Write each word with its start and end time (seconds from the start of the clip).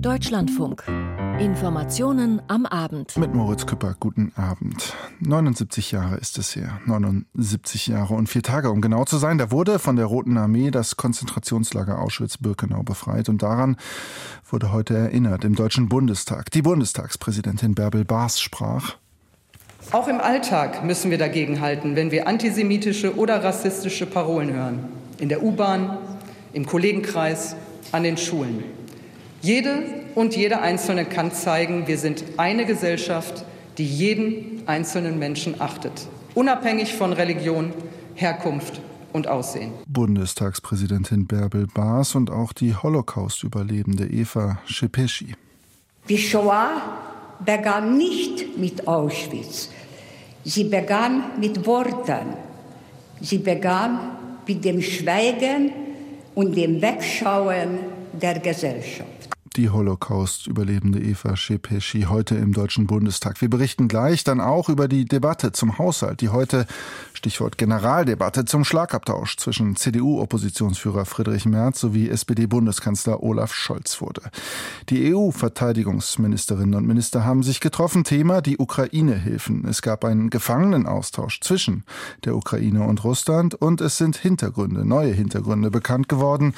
Deutschlandfunk. 0.00 0.84
Informationen 1.40 2.40
am 2.46 2.66
Abend. 2.66 3.16
Mit 3.16 3.34
Moritz 3.34 3.66
Küpper, 3.66 3.96
guten 3.98 4.32
Abend. 4.36 4.94
79 5.18 5.90
Jahre 5.90 6.16
ist 6.18 6.38
es 6.38 6.54
her. 6.54 6.80
79 6.86 7.88
Jahre 7.88 8.14
und 8.14 8.28
vier 8.28 8.44
Tage, 8.44 8.70
um 8.70 8.80
genau 8.80 9.04
zu 9.04 9.18
sein. 9.18 9.38
Da 9.38 9.50
wurde 9.50 9.80
von 9.80 9.96
der 9.96 10.06
Roten 10.06 10.38
Armee 10.38 10.70
das 10.70 10.96
Konzentrationslager 10.96 11.98
Auschwitz-Birkenau 11.98 12.84
befreit. 12.84 13.28
Und 13.28 13.42
daran 13.42 13.76
wurde 14.48 14.70
heute 14.70 14.96
erinnert 14.96 15.44
im 15.44 15.56
Deutschen 15.56 15.88
Bundestag. 15.88 16.52
Die 16.52 16.62
Bundestagspräsidentin 16.62 17.74
Bärbel 17.74 18.04
Baas 18.04 18.40
sprach. 18.40 18.94
Auch 19.90 20.06
im 20.06 20.20
Alltag 20.20 20.84
müssen 20.84 21.10
wir 21.10 21.18
dagegen 21.18 21.60
halten, 21.60 21.96
wenn 21.96 22.12
wir 22.12 22.28
antisemitische 22.28 23.16
oder 23.16 23.42
rassistische 23.42 24.06
Parolen 24.06 24.52
hören. 24.52 24.78
In 25.18 25.28
der 25.28 25.42
U-Bahn, 25.42 25.98
im 26.52 26.66
Kollegenkreis, 26.66 27.56
an 27.90 28.04
den 28.04 28.16
Schulen. 28.16 28.77
Jede 29.40 29.84
und 30.16 30.34
jeder 30.34 30.62
Einzelne 30.62 31.04
kann 31.04 31.32
zeigen, 31.32 31.86
wir 31.86 31.96
sind 31.98 32.24
eine 32.38 32.66
Gesellschaft, 32.66 33.44
die 33.78 33.86
jeden 33.86 34.62
einzelnen 34.66 35.18
Menschen 35.18 35.60
achtet, 35.60 36.08
unabhängig 36.34 36.94
von 36.94 37.12
Religion, 37.12 37.72
Herkunft 38.16 38.80
und 39.12 39.28
Aussehen. 39.28 39.72
Bundestagspräsidentin 39.86 41.26
Bärbel 41.26 41.68
Baas 41.72 42.16
und 42.16 42.30
auch 42.30 42.52
die 42.52 42.74
Holocaust-Überlebende 42.74 44.06
Eva 44.06 44.58
Schepeschi. 44.66 45.34
Die 46.08 46.18
Shoah 46.18 46.70
begann 47.44 47.96
nicht 47.96 48.58
mit 48.58 48.88
Auschwitz. 48.88 49.70
Sie 50.44 50.64
begann 50.64 51.38
mit 51.38 51.64
Worten. 51.64 52.34
Sie 53.20 53.38
begann 53.38 54.00
mit 54.46 54.64
dem 54.64 54.82
Schweigen 54.82 55.72
und 56.34 56.56
dem 56.56 56.82
Wegschauen 56.82 57.97
der 58.18 58.38
Gesellschaft 58.40 59.37
die 59.58 59.70
Holocaust-Überlebende 59.70 61.00
Eva 61.00 61.36
Schepeschi 61.36 62.02
heute 62.02 62.36
im 62.36 62.52
Deutschen 62.52 62.86
Bundestag. 62.86 63.40
Wir 63.40 63.50
berichten 63.50 63.88
gleich 63.88 64.22
dann 64.22 64.40
auch 64.40 64.68
über 64.68 64.86
die 64.86 65.04
Debatte 65.04 65.50
zum 65.50 65.78
Haushalt, 65.78 66.20
die 66.20 66.28
heute, 66.28 66.66
Stichwort 67.12 67.58
Generaldebatte, 67.58 68.44
zum 68.44 68.64
Schlagabtausch 68.64 69.36
zwischen 69.36 69.74
CDU-Oppositionsführer 69.74 71.04
Friedrich 71.04 71.44
Merz 71.44 71.80
sowie 71.80 72.08
SPD-Bundeskanzler 72.08 73.20
Olaf 73.20 73.52
Scholz 73.52 74.00
wurde. 74.00 74.22
Die 74.90 75.12
EU-Verteidigungsministerinnen 75.12 76.76
und 76.76 76.86
Minister 76.86 77.24
haben 77.24 77.42
sich 77.42 77.58
getroffen. 77.58 78.04
Thema 78.04 78.40
die 78.40 78.58
Ukraine-Hilfen. 78.58 79.66
Es 79.66 79.82
gab 79.82 80.04
einen 80.04 80.30
Gefangenenaustausch 80.30 81.40
zwischen 81.40 81.82
der 82.24 82.36
Ukraine 82.36 82.84
und 82.84 83.02
Russland 83.02 83.56
und 83.56 83.80
es 83.80 83.98
sind 83.98 84.16
Hintergründe, 84.16 84.86
neue 84.86 85.12
Hintergründe 85.12 85.72
bekannt 85.72 86.08
geworden 86.08 86.54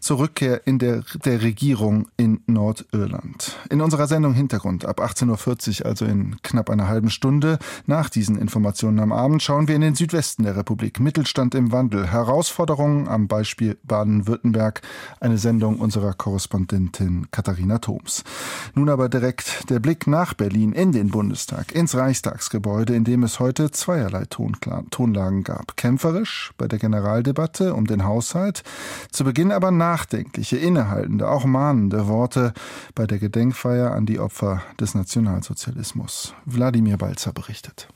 zur 0.00 0.20
Rückkehr 0.20 0.66
in 0.66 0.78
der, 0.78 1.02
der 1.26 1.42
Regierung 1.42 2.08
in 2.16 2.37
Nordirland. 2.46 3.56
In 3.70 3.80
unserer 3.80 4.06
Sendung 4.06 4.34
Hintergrund 4.34 4.84
ab 4.84 5.00
18.40 5.00 5.80
Uhr, 5.80 5.86
also 5.86 6.04
in 6.04 6.36
knapp 6.42 6.70
einer 6.70 6.88
halben 6.88 7.10
Stunde 7.10 7.58
nach 7.86 8.08
diesen 8.10 8.38
Informationen 8.38 9.00
am 9.00 9.12
Abend, 9.12 9.42
schauen 9.42 9.68
wir 9.68 9.74
in 9.74 9.80
den 9.80 9.94
Südwesten 9.94 10.44
der 10.44 10.56
Republik. 10.56 11.00
Mittelstand 11.00 11.54
im 11.54 11.72
Wandel, 11.72 12.06
Herausforderungen 12.06 13.08
am 13.08 13.28
Beispiel 13.28 13.78
Baden-Württemberg. 13.84 14.82
Eine 15.20 15.38
Sendung 15.38 15.78
unserer 15.78 16.12
Korrespondentin 16.12 17.28
Katharina 17.30 17.78
Thoms. 17.78 18.24
Nun 18.74 18.88
aber 18.88 19.08
direkt 19.08 19.70
der 19.70 19.80
Blick 19.80 20.06
nach 20.06 20.34
Berlin 20.34 20.72
in 20.72 20.92
den 20.92 21.08
Bundestag, 21.08 21.72
ins 21.72 21.94
Reichstagsgebäude, 21.94 22.94
in 22.94 23.04
dem 23.04 23.22
es 23.22 23.40
heute 23.40 23.70
zweierlei 23.70 24.24
Tonlagen 24.26 25.44
gab. 25.44 25.76
Kämpferisch 25.76 26.52
bei 26.58 26.68
der 26.68 26.78
Generaldebatte 26.78 27.74
um 27.74 27.86
den 27.86 28.04
Haushalt, 28.04 28.62
zu 29.10 29.24
Beginn 29.24 29.52
aber 29.52 29.70
nachdenkliche, 29.70 30.56
innehaltende, 30.56 31.28
auch 31.28 31.44
mahnende 31.44 32.08
Worte 32.08 32.27
Worte 32.28 32.52
bei 32.94 33.06
der 33.06 33.16
Gedenkfeier 33.18 33.92
an 33.92 34.04
die 34.04 34.18
Opfer 34.18 34.62
des 34.78 34.94
Nationalsozialismus. 34.94 36.34
Wladimir 36.44 36.98
Balzer 36.98 37.32
berichtet. 37.32 37.88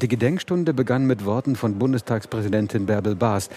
Die 0.00 0.08
Gedenkstunde 0.08 0.72
begann 0.72 1.06
mit 1.06 1.26
Worten 1.26 1.54
von 1.54 1.78
Bundestagspräsidentin 1.78 2.86
Bärbel 2.86 3.14
Baas, 3.14 3.50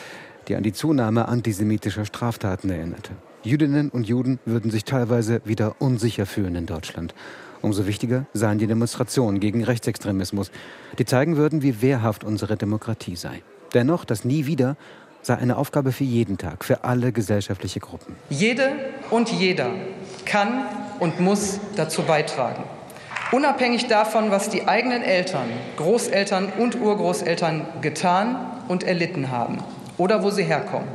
die 0.50 0.58
an 0.58 0.64
die 0.64 0.74
Zunahme 0.74 1.30
antisemitischer 1.30 2.04
Straftaten 2.04 2.70
erinnerte. 2.70 3.14
Jüdinnen 3.44 3.90
und 3.90 4.06
Juden 4.06 4.40
würden 4.44 4.70
sich 4.70 4.84
teilweise 4.84 5.40
wieder 5.46 5.76
unsicher 5.80 6.26
fühlen 6.26 6.56
in 6.56 6.66
Deutschland. 6.66 7.16
Umso 7.62 7.88
wichtiger 7.88 8.26
seien 8.34 8.58
die 8.58 8.68
Demonstrationen 8.68 9.40
gegen 9.40 9.64
Rechtsextremismus, 9.64 10.52
die 11.00 11.06
zeigen 11.06 11.38
würden, 11.38 11.62
wie 11.62 11.82
wehrhaft 11.82 12.26
unsere 12.26 12.58
Demokratie 12.58 13.16
sei. 13.16 13.44
Dennoch, 13.74 14.04
das 14.04 14.26
nie 14.26 14.46
wieder 14.46 14.76
sei 15.28 15.36
eine 15.36 15.58
Aufgabe 15.58 15.92
für 15.92 16.06
jeden 16.06 16.38
Tag, 16.38 16.64
für 16.64 16.84
alle 16.84 17.12
gesellschaftliche 17.12 17.80
Gruppen. 17.80 18.16
Jede 18.30 18.72
und 19.12 19.30
jeder 19.30 19.72
kann 20.28 20.66
und 21.00 21.20
muss 21.20 21.60
dazu 21.76 22.04
beitragen. 22.04 22.64
Unabhängig 23.32 23.88
davon, 23.88 24.32
was 24.32 24.50
die 24.50 24.68
eigenen 24.68 25.02
Eltern, 25.02 25.50
Großeltern 25.78 26.52
und 26.58 26.80
Urgroßeltern 26.80 27.66
getan 27.82 28.38
und 28.68 28.84
erlitten 28.84 29.32
haben 29.32 29.58
oder 29.98 30.24
wo 30.24 30.30
sie 30.30 30.44
herkommen. 30.44 30.88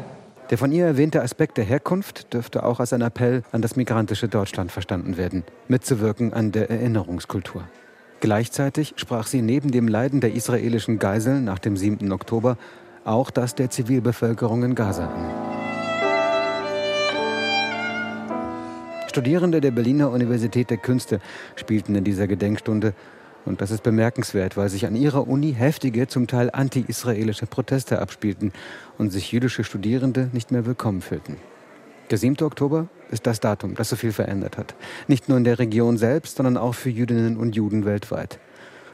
Der 0.51 0.59
von 0.59 0.73
ihr 0.73 0.87
erwähnte 0.87 1.23
Aspekt 1.23 1.57
der 1.57 1.65
Herkunft 1.65 2.33
dürfte 2.33 2.63
auch 2.65 2.81
als 2.81 2.93
ein 2.93 3.01
Appell 3.01 3.43
an 3.53 3.63
das 3.63 3.77
migrantische 3.77 4.29
Deutschland 4.29 4.71
verstanden 4.71 5.17
werden, 5.17 5.45
mitzuwirken 5.69 6.33
an 6.33 6.53
der 6.53 6.71
Erinnerungskultur. 6.71 7.65
Gleichzeitig 8.21 8.95
sprach 8.97 9.27
sie 9.27 9.43
neben 9.43 9.71
dem 9.71 9.89
Leiden 9.89 10.21
der 10.21 10.33
israelischen 10.33 10.99
Geiseln 10.99 11.45
nach 11.45 11.59
dem 11.59 11.77
7. 11.77 12.13
Oktober 12.13 12.57
auch 13.05 13.31
das 13.31 13.55
der 13.55 13.71
Zivilbevölkerung 13.71 14.63
in 14.63 14.75
Gaza 14.75 15.07
an. 15.07 15.42
Studierende 19.13 19.61
der 19.61 19.73
Berliner 19.73 20.11
Universität 20.11 20.71
der 20.71 20.79
Künste 20.79 21.21
spielten 21.55 21.95
in 21.97 22.03
dieser 22.03 22.27
Gedenkstunde. 22.27 22.95
Und 23.45 23.61
das 23.61 23.71
ist 23.71 23.83
bemerkenswert, 23.83 24.57
weil 24.57 24.71
sich 24.71 24.87
an 24.87 24.97
ihrer 24.97 25.29
Uni 25.29 25.53
heftige, 25.53 26.09
zum 26.09 26.27
Teil 26.27 26.49
anti-israelische 26.51 27.45
Proteste 27.45 28.01
abspielten 28.01 28.55
und 28.97 29.11
sich 29.11 29.31
jüdische 29.31 29.65
Studierende 29.65 30.31
nicht 30.33 30.51
mehr 30.51 30.65
willkommen 30.65 31.03
fühlten. 31.03 31.37
Der 32.11 32.17
7. 32.17 32.39
Oktober 32.41 32.89
ist 33.11 33.27
das 33.27 33.41
Datum, 33.41 33.75
das 33.75 33.91
so 33.91 33.97
viel 33.97 34.13
verändert 34.13 34.57
hat. 34.57 34.75
Nicht 35.09 35.29
nur 35.29 35.37
in 35.37 35.45
der 35.45 35.59
Region 35.59 35.99
selbst, 35.99 36.39
sondern 36.39 36.57
auch 36.57 36.75
für 36.75 36.89
Jüdinnen 36.89 37.37
und 37.37 37.55
Juden 37.55 37.85
weltweit. 37.85 38.39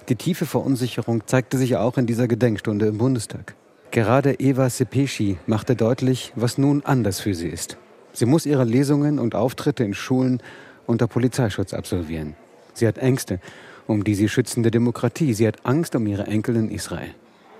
Die 0.09 0.17
tiefe 0.17 0.47
Verunsicherung 0.47 1.29
zeigte 1.29 1.59
sich 1.59 1.77
auch 1.77 1.97
in 1.97 2.09
dieser 2.09 2.27
Gedenkstunde 2.27 2.87
im 2.87 2.99
Bundestag. 2.99 3.55
Gerade 3.93 4.35
Eva 4.41 4.69
Sepeschi 4.69 5.39
machte 5.47 5.77
deutlich, 5.77 6.33
was 6.35 6.59
nun 6.59 6.85
anders 6.85 7.21
für 7.21 7.37
sie 7.37 7.51
ist. 7.51 7.79
Sie 8.13 8.27
muss 8.27 8.47
ihre 8.47 8.65
Lesungen 8.65 9.19
und 9.19 9.35
Auftritte 9.35 9.85
in 9.85 9.95
Schulen 9.95 10.43
unter 10.87 11.07
Polizeischutz 11.07 11.75
absolvieren. 11.75 12.35
Sie 12.75 12.87
hat 12.87 12.99
Ängste 12.99 13.41
um 13.89 14.05
die 14.05 14.15
sie 14.15 14.29
schützende 14.29 14.71
Demokratie. 14.71 15.35
Sie 15.35 15.49
hat 15.49 15.65
Angst 15.65 15.97
um 15.97 16.07
ihre 16.07 16.27
Enkel 16.27 16.55
in 16.57 16.71
Israel. 16.71 17.15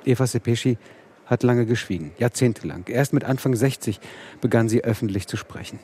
Eva 0.05 0.27
Sepeschi 0.27 0.79
hat 1.27 1.43
lange 1.43 1.67
geschwiegen, 1.67 2.13
jahrzehntelang. 2.19 2.85
Erst 2.87 3.13
mit 3.13 3.25
Anfang 3.25 3.57
60 3.57 3.99
begann 4.41 4.69
sie 4.69 4.85
öffentlich 4.85 5.27
zu 5.27 5.37
sprechen. 5.37 5.81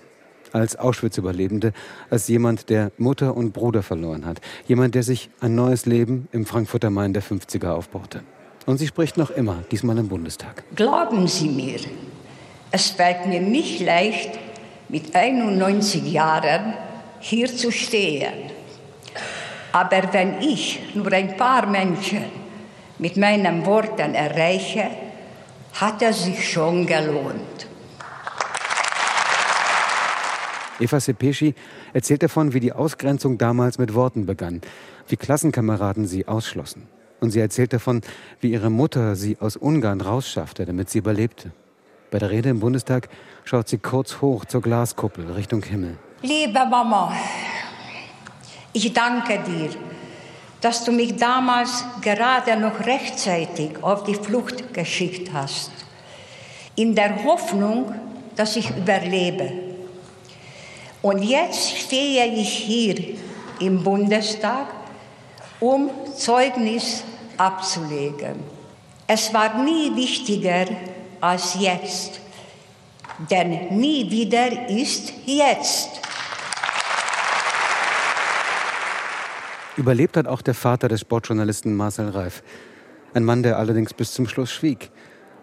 Als 0.53 0.77
Auschwitz-Überlebende, 0.77 1.73
als 2.11 2.29
jemand, 2.29 2.71
der 2.71 2.93
Mutter 2.97 3.37
und 3.37 3.53
Bruder 3.53 3.83
verloren 3.83 4.25
hat. 4.25 4.41
Jemand, 4.69 4.95
der 4.95 5.03
sich 5.03 5.29
ein 5.41 5.55
neues 5.55 5.85
Leben 5.85 6.29
im 6.31 6.47
Frankfurter 6.47 6.91
Main 6.91 7.13
der 7.13 7.23
50er 7.23 7.71
aufbaute. 7.71 8.21
Und 8.65 8.79
sie 8.79 8.87
spricht 8.87 9.17
noch 9.17 9.31
immer, 9.31 9.65
diesmal 9.73 9.99
im 9.99 10.09
Bundestag. 10.09 10.63
Glauben 10.77 11.27
Sie 11.27 11.49
mir, 11.49 11.81
es 12.71 12.91
fällt 12.91 13.27
mir 13.27 13.41
nicht 13.41 13.81
leicht, 13.81 14.39
mit 14.95 15.13
91 15.13 16.13
Jahren 16.13 16.73
hier 17.19 17.49
zu 17.49 17.73
stehen. 17.73 18.33
Aber 19.73 20.03
wenn 20.13 20.41
ich 20.41 20.95
nur 20.95 21.13
ein 21.13 21.37
paar 21.37 21.67
Menschen 21.67 22.27
mit 23.01 23.17
meinen 23.17 23.67
Worten 23.67 24.15
erreiche, 24.15 24.87
hat 25.73 26.01
es 26.01 26.23
sich 26.23 26.49
schon 26.49 26.87
gelohnt. 26.87 27.67
Eva 30.79 31.01
Sepeschi 31.01 31.57
erzählt 31.93 32.23
davon, 32.23 32.55
wie 32.55 32.61
die 32.61 32.73
Ausgrenzung 32.73 33.37
damals 33.37 33.79
mit 33.79 33.95
Worten 33.95 34.27
begann, 34.27 34.61
wie 35.09 35.17
Klassenkameraden 35.17 36.07
sie 36.07 36.29
ausschlossen. 36.29 36.87
Und 37.19 37.33
sie 37.33 37.41
erzählt 37.41 37.73
davon, 37.73 38.03
wie 38.41 38.53
ihre 38.53 38.71
Mutter 38.71 39.17
sie 39.17 39.39
aus 39.41 39.57
Ungarn 39.57 40.01
rausschaffte, 40.01 40.65
damit 40.65 40.89
sie 40.89 40.99
überlebte. 40.99 41.51
Bei 42.15 42.21
der 42.21 42.31
Rede 42.31 42.51
im 42.51 42.61
Bundestag 42.61 43.09
schaut 43.43 43.67
sie 43.67 43.79
kurz 43.79 44.21
hoch 44.21 44.45
zur 44.45 44.63
Glaskuppel 44.63 45.33
Richtung 45.33 45.65
Himmel. 45.65 45.99
Liebe 46.23 46.65
Mama, 46.65 47.13
ich 48.73 48.93
danke 48.93 49.41
dir, 49.41 49.71
dass 50.61 50.85
du 50.85 50.93
mich 50.93 51.17
damals 51.17 51.85
gerade 52.03 52.57
noch 52.57 52.87
rechtzeitig 52.87 53.83
auf 53.83 54.05
die 54.05 54.15
Flucht 54.15 54.73
geschickt 54.73 55.33
hast, 55.33 55.73
in 56.77 56.95
der 56.95 57.25
Hoffnung, 57.25 57.93
dass 58.37 58.55
ich 58.55 58.71
überlebe. 58.71 59.51
Und 61.03 61.21
jetzt 61.21 61.77
stehe 61.79 62.27
ich 62.27 62.49
hier 62.49 62.95
im 63.59 63.83
Bundestag, 63.83 64.69
um 65.59 65.91
Zeugnis 66.17 67.03
abzulegen. 67.37 68.37
Es 69.09 69.35
war 69.35 69.65
nie 69.65 69.97
wichtiger 69.97 70.67
als 71.25 71.55
jetzt, 71.59 72.21
denn 73.31 73.79
nie 73.79 74.11
wieder 74.11 74.69
ist 74.69 75.11
jetzt. 75.25 75.89
Überlebt 79.79 80.19
hat 80.19 80.27
auch 80.27 80.43
der 80.43 80.53
Vater 80.53 80.89
des 80.89 81.01
Sportjournalisten 81.01 81.75
Marcel 81.75 82.11
Reif. 82.11 82.43
Ein 83.15 83.25
Mann, 83.25 83.43
der 83.43 83.59
allerdings 83.59 83.95
bis 83.95 84.13
zum 84.13 84.29
Schluss 84.29 84.53
schwieg. 84.53 84.91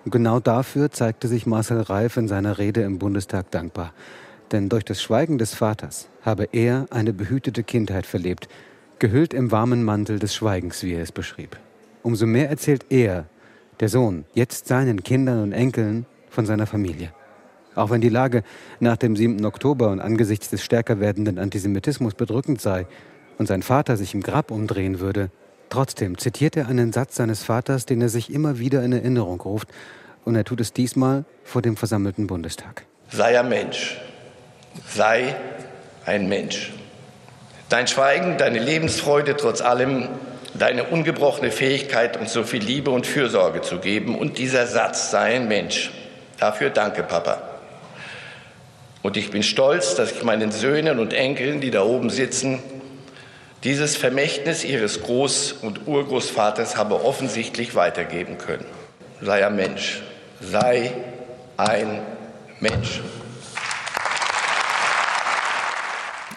Und 0.05 0.11
genau 0.11 0.39
dafür 0.39 0.91
zeigte 0.91 1.27
sich 1.27 1.47
Marcel 1.47 1.81
Reif 1.81 2.15
in 2.15 2.27
seiner 2.27 2.59
Rede 2.59 2.83
im 2.83 2.99
Bundestag 2.99 3.49
dankbar. 3.49 3.91
Denn 4.51 4.69
durch 4.69 4.85
das 4.85 5.01
Schweigen 5.01 5.39
des 5.39 5.55
Vaters 5.55 6.09
habe 6.21 6.47
er 6.51 6.85
eine 6.91 7.11
behütete 7.11 7.63
Kindheit 7.63 8.05
verlebt, 8.05 8.47
gehüllt 8.99 9.33
im 9.33 9.51
warmen 9.51 9.83
Mantel 9.83 10.19
des 10.19 10.35
Schweigens, 10.35 10.83
wie 10.83 10.93
er 10.93 11.01
es 11.01 11.11
beschrieb. 11.11 11.57
Umso 12.03 12.27
mehr 12.27 12.49
erzählt 12.49 12.85
er, 12.89 13.25
der 13.81 13.89
Sohn, 13.89 14.25
jetzt 14.33 14.67
seinen 14.67 15.03
Kindern 15.03 15.41
und 15.41 15.51
Enkeln 15.51 16.05
von 16.29 16.45
seiner 16.45 16.67
Familie. 16.67 17.11
Auch 17.73 17.89
wenn 17.89 17.99
die 17.99 18.09
Lage 18.09 18.43
nach 18.79 18.95
dem 18.95 19.15
7. 19.15 19.43
Oktober 19.43 19.89
und 19.89 19.99
angesichts 19.99 20.49
des 20.49 20.63
stärker 20.63 20.99
werdenden 20.99 21.39
Antisemitismus 21.39 22.13
bedrückend 22.13 22.61
sei 22.61 22.85
und 23.37 23.47
sein 23.47 23.63
Vater 23.63 23.97
sich 23.97 24.13
im 24.13 24.21
Grab 24.21 24.51
umdrehen 24.51 24.99
würde, 24.99 25.31
trotzdem 25.69 26.17
zitiert 26.17 26.55
er 26.55 26.67
einen 26.67 26.93
Satz 26.93 27.15
seines 27.15 27.43
Vaters, 27.43 27.85
den 27.85 28.01
er 28.01 28.09
sich 28.09 28.31
immer 28.31 28.59
wieder 28.59 28.83
in 28.83 28.93
Erinnerung 28.93 29.41
ruft, 29.41 29.69
und 30.23 30.35
er 30.35 30.43
tut 30.43 30.61
es 30.61 30.71
diesmal 30.71 31.25
vor 31.43 31.63
dem 31.63 31.75
versammelten 31.75 32.27
Bundestag. 32.27 32.85
Sei 33.09 33.39
ein 33.39 33.49
Mensch, 33.49 33.99
sei 34.87 35.35
ein 36.05 36.29
Mensch. 36.29 36.73
Dein 37.69 37.87
Schweigen, 37.87 38.37
deine 38.37 38.59
Lebensfreude 38.59 39.35
trotz 39.35 39.61
allem, 39.61 40.07
deine 40.53 40.85
ungebrochene 40.85 41.51
Fähigkeit, 41.51 42.17
uns 42.17 42.33
so 42.33 42.43
viel 42.43 42.63
Liebe 42.63 42.91
und 42.91 43.07
Fürsorge 43.07 43.61
zu 43.61 43.79
geben 43.79 44.17
und 44.17 44.37
dieser 44.37 44.67
Satz, 44.67 45.11
sei 45.11 45.35
ein 45.35 45.47
Mensch. 45.47 45.91
Dafür 46.39 46.69
danke, 46.69 47.03
Papa. 47.03 47.41
Und 49.01 49.17
ich 49.17 49.31
bin 49.31 49.43
stolz, 49.43 49.95
dass 49.95 50.11
ich 50.11 50.23
meinen 50.23 50.51
Söhnen 50.51 50.99
und 50.99 51.13
Enkeln, 51.13 51.61
die 51.61 51.71
da 51.71 51.83
oben 51.83 52.09
sitzen, 52.09 52.61
dieses 53.63 53.95
Vermächtnis 53.95 54.63
ihres 54.63 55.03
Groß- 55.03 55.61
und 55.61 55.87
Urgroßvaters 55.87 56.77
habe 56.77 57.05
offensichtlich 57.05 57.75
weitergeben 57.75 58.37
können. 58.37 58.65
Sei 59.21 59.45
ein 59.45 59.55
Mensch. 59.55 60.01
Sei 60.39 60.91
ein 61.57 62.01
Mensch. 62.59 63.01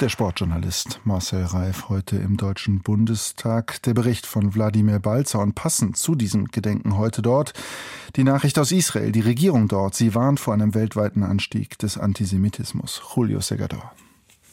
Der 0.05 0.11
Sportjournalist 0.11 1.01
Marcel 1.05 1.45
Reif 1.45 1.89
heute 1.89 2.17
im 2.17 2.37
Deutschen 2.37 2.81
Bundestag. 2.81 3.81
Der 3.85 3.95
Bericht 3.95 4.27
von 4.27 4.55
Wladimir 4.55 4.99
Balzer 4.99 5.41
und 5.41 5.55
passend 5.55 5.97
zu 5.97 6.15
diesem 6.15 6.49
Gedenken 6.49 6.99
heute 6.99 7.23
dort. 7.23 7.55
Die 8.15 8.23
Nachricht 8.23 8.59
aus 8.59 8.71
Israel. 8.71 9.13
Die 9.13 9.23
Regierung 9.23 9.67
dort, 9.67 9.95
sie 9.95 10.15
warnt 10.15 10.41
vor 10.41 10.53
einem 10.53 10.75
weltweiten 10.75 11.23
Anstieg 11.23 11.79
des 11.79 11.97
Antisemitismus. 11.97 13.01
Julio 13.17 13.41
Segador. 13.41 13.95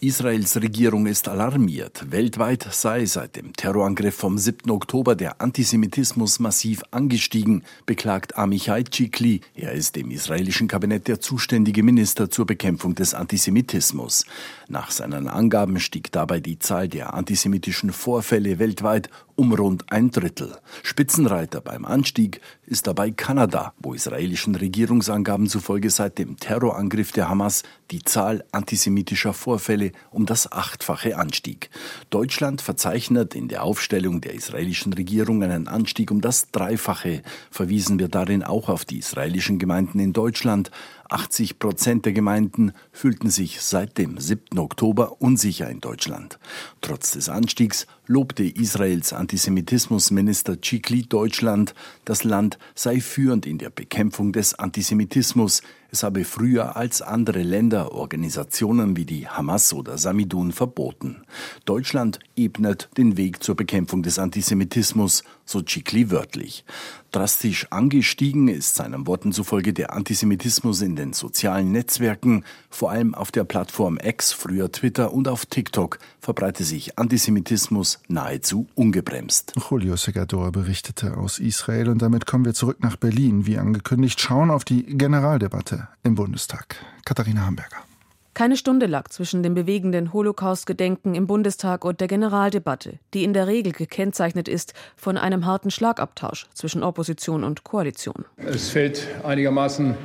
Israels 0.04 0.60
Regierung 0.60 1.06
ist 1.06 1.28
alarmiert. 1.28 2.10
Weltweit 2.10 2.68
sei 2.72 3.06
seit 3.06 3.36
dem 3.36 3.54
Terrorangriff 3.54 4.16
vom 4.16 4.36
7. 4.36 4.72
Oktober 4.72 5.14
der 5.14 5.40
Antisemitismus 5.42 6.40
massiv 6.40 6.82
angestiegen, 6.90 7.64
beklagt 7.86 8.36
Amichai 8.36 8.82
Chikli. 8.82 9.42
Er 9.54 9.74
ist 9.74 9.96
im 9.98 10.10
israelischen 10.10 10.68
Kabinett 10.68 11.08
der 11.08 11.20
zuständige 11.20 11.84
Minister 11.84 12.32
zur 12.32 12.48
Bekämpfung 12.48 12.96
des 12.96 13.14
Antisemitismus. 13.14 14.26
Nach 14.68 14.90
seinen 14.90 15.28
Angaben 15.28 15.80
stieg 15.80 16.12
dabei 16.12 16.40
die 16.40 16.58
Zahl 16.58 16.88
der 16.88 17.14
antisemitischen 17.14 17.92
Vorfälle 17.92 18.58
weltweit 18.58 19.08
um 19.36 19.54
rund 19.54 19.92
ein 19.92 20.12
Drittel. 20.12 20.58
Spitzenreiter 20.84 21.62
beim 21.62 21.86
Anstieg 21.86 22.42
ist 22.66 22.88
dabei 22.88 23.12
Kanada, 23.12 23.74
wo 23.80 23.94
israelischen 23.94 24.56
Regierungsangaben 24.56 25.48
zufolge 25.48 25.90
seit 25.90 26.18
dem 26.18 26.38
Terrorangriff 26.38 27.12
der 27.12 27.30
Hamas 27.30 27.64
die 27.92 28.04
Zahl 28.04 28.44
antisemitischer 28.52 29.34
Vorfälle 29.34 29.92
um 30.10 30.26
das 30.26 30.52
Achtfache 30.52 31.18
anstieg. 31.18 31.70
Deutschland 32.10 32.62
verzeichnet 32.62 33.36
in 33.36 33.48
der 33.48 33.64
Aufstellung 33.64 34.22
der 34.22 34.34
israelischen 34.34 34.94
Regierung 34.94 35.44
einen 35.44 35.68
Anstieg 35.68 36.12
um 36.12 36.22
das 36.22 36.52
Dreifache. 36.52 37.22
Verwiesen 37.50 38.00
wir 38.00 38.08
darin 38.08 38.44
auch 38.44 38.70
auf 38.70 38.86
die 38.86 39.00
israelischen 39.00 39.60
Gemeinden 39.60 40.00
in 40.00 40.14
Deutschland. 40.14 40.72
80 41.12 41.60
Prozent 41.60 42.06
der 42.06 42.14
Gemeinden 42.14 42.72
fühlten 42.94 43.30
sich 43.30 43.62
seit 43.62 43.98
dem 43.98 44.18
7. 44.18 44.58
Oktober 44.58 45.22
unsicher 45.22 45.70
in 45.70 45.82
Deutschland. 45.82 46.40
Trotz 46.80 47.12
des 47.12 47.28
Anstiegs 47.28 47.86
lobte 48.08 48.44
Israels 48.44 49.12
Antisemitismusminister 49.12 50.62
Chikli 50.62 51.04
Deutschland. 51.04 51.76
Das 52.06 52.24
Land 52.24 52.58
sei 52.76 53.02
führend 53.02 53.46
in 53.46 53.58
der 53.58 53.70
Bekämpfung 53.70 54.32
des 54.32 54.54
Antisemitismus. 54.54 55.62
Es 55.94 56.04
habe 56.04 56.24
früher 56.24 56.78
als 56.78 57.02
andere 57.02 57.44
Länder 57.44 57.92
Organisationen 57.92 58.96
wie 58.96 59.04
die 59.04 59.28
Hamas 59.28 59.74
oder 59.74 59.98
Samidun 59.98 60.54
verboten. 60.54 61.24
Deutschland 61.66 62.20
ebnet 62.38 62.88
den 62.96 63.18
Weg 63.18 63.44
zur 63.44 63.56
Bekämpfung 63.56 64.02
des 64.02 64.18
Antisemitismus, 64.18 65.26
so 65.44 65.62
Chikli 65.62 66.10
wörtlich. 66.10 66.64
Drastisch 67.12 67.68
angestiegen 67.72 68.48
ist 68.48 68.76
seinen 68.76 69.06
Worten 69.06 69.34
zufolge 69.34 69.74
der 69.74 69.92
Antisemitismus 69.92 70.82
in 70.82 70.96
den 70.96 71.12
sozialen 71.12 71.74
Netzwerken, 71.74 72.46
vor 72.70 72.92
allem 72.92 73.14
auf 73.14 73.34
der 73.34 73.44
Plattform 73.44 74.00
X, 74.02 74.32
früher 74.32 74.72
Twitter 74.72 75.12
und 75.12 75.28
auf 75.28 75.46
TikTok 75.46 76.00
verbreite 76.22 76.64
sich 76.64 76.98
Antisemitismus 76.98 78.00
nahezu 78.08 78.66
ungebremst. 78.76 79.56
Julio 79.70 79.98
Segador 79.98 80.54
berichtete 80.54 81.18
aus 81.18 81.38
Israel 81.38 81.90
und 81.90 82.02
damit 82.02 82.26
kommen 82.26 82.46
wir 82.46 82.54
zurück 82.54 82.78
nach 82.80 82.96
Berlin, 82.96 83.46
wie 83.46 83.58
angekündigt, 83.58 84.22
schauen 84.22 84.50
auf 84.50 84.64
die 84.64 84.84
Generaldebatte 84.84 85.81
im 86.04 86.16
Bundestag. 86.16 86.76
Katharina 87.06 87.46
Hamburger. 87.46 87.78
Keine 88.34 88.56
Stunde 88.56 88.86
lag 88.86 89.10
zwischen 89.10 89.44
dem 89.44 89.56
bewegenden 89.56 90.14
Holocaust-Gedenken 90.14 91.16
im 91.16 91.28
Bundestag 91.28 91.84
und 91.84 92.00
der 92.00 92.08
Generaldebatte, 92.08 92.98
die 93.14 93.26
in 93.26 93.34
der 93.34 93.48
Regel 93.48 93.74
gekennzeichnet 93.74 94.48
ist 94.48 94.74
von 94.96 95.18
einem 95.18 95.46
harten 95.46 95.70
Schlagabtausch 95.70 96.48
zwischen 96.54 96.82
Opposition 96.82 97.44
und 97.44 97.66
Koalition. 97.66 98.24
Es 98.38 98.70
fällt 98.70 99.08
einigermaßen 99.26 99.96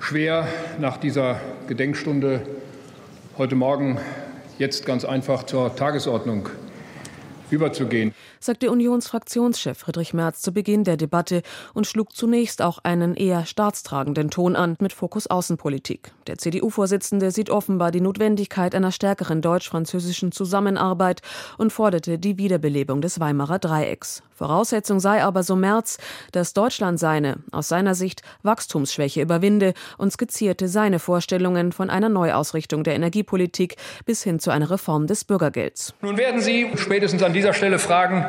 schwer, 0.00 0.48
nach 0.80 0.96
dieser 0.96 1.40
Gedenkstunde 1.68 2.44
heute 3.38 3.54
Morgen 3.54 4.00
jetzt 4.58 4.84
ganz 4.84 5.04
einfach 5.04 5.44
zur 5.44 5.74
Tagesordnung 5.76 6.48
überzugehen 7.50 8.12
sagte 8.46 8.70
Unionsfraktionschef 8.70 9.76
Friedrich 9.76 10.14
Merz 10.14 10.40
zu 10.40 10.52
Beginn 10.52 10.84
der 10.84 10.96
Debatte 10.96 11.42
und 11.74 11.86
schlug 11.86 12.14
zunächst 12.14 12.62
auch 12.62 12.78
einen 12.82 13.14
eher 13.14 13.44
staatstragenden 13.44 14.30
Ton 14.30 14.56
an 14.56 14.76
mit 14.80 14.92
Fokus 14.92 15.26
Außenpolitik. 15.26 16.12
Der 16.28 16.38
CDU-Vorsitzende 16.38 17.30
sieht 17.32 17.50
offenbar 17.50 17.90
die 17.90 18.00
Notwendigkeit 18.00 18.74
einer 18.74 18.92
stärkeren 18.92 19.42
deutsch-französischen 19.42 20.32
Zusammenarbeit 20.32 21.22
und 21.58 21.72
forderte 21.72 22.18
die 22.18 22.38
Wiederbelebung 22.38 23.00
des 23.00 23.20
Weimarer 23.20 23.58
Dreiecks. 23.58 24.22
Voraussetzung 24.36 25.00
sei 25.00 25.24
aber, 25.24 25.42
so 25.42 25.56
Merz, 25.56 25.96
dass 26.32 26.52
Deutschland 26.52 27.00
seine, 27.00 27.38
aus 27.52 27.68
seiner 27.68 27.94
Sicht, 27.94 28.20
Wachstumsschwäche 28.42 29.22
überwinde 29.22 29.72
und 29.96 30.12
skizzierte 30.12 30.68
seine 30.68 30.98
Vorstellungen 30.98 31.72
von 31.72 31.88
einer 31.88 32.10
Neuausrichtung 32.10 32.84
der 32.84 32.94
Energiepolitik 32.94 33.76
bis 34.04 34.22
hin 34.22 34.38
zu 34.38 34.50
einer 34.50 34.70
Reform 34.70 35.06
des 35.06 35.24
Bürgergelds. 35.24 35.94
Nun 36.02 36.18
werden 36.18 36.42
Sie 36.42 36.70
spätestens 36.76 37.22
an 37.22 37.32
dieser 37.32 37.54
Stelle 37.54 37.78
fragen, 37.78 38.26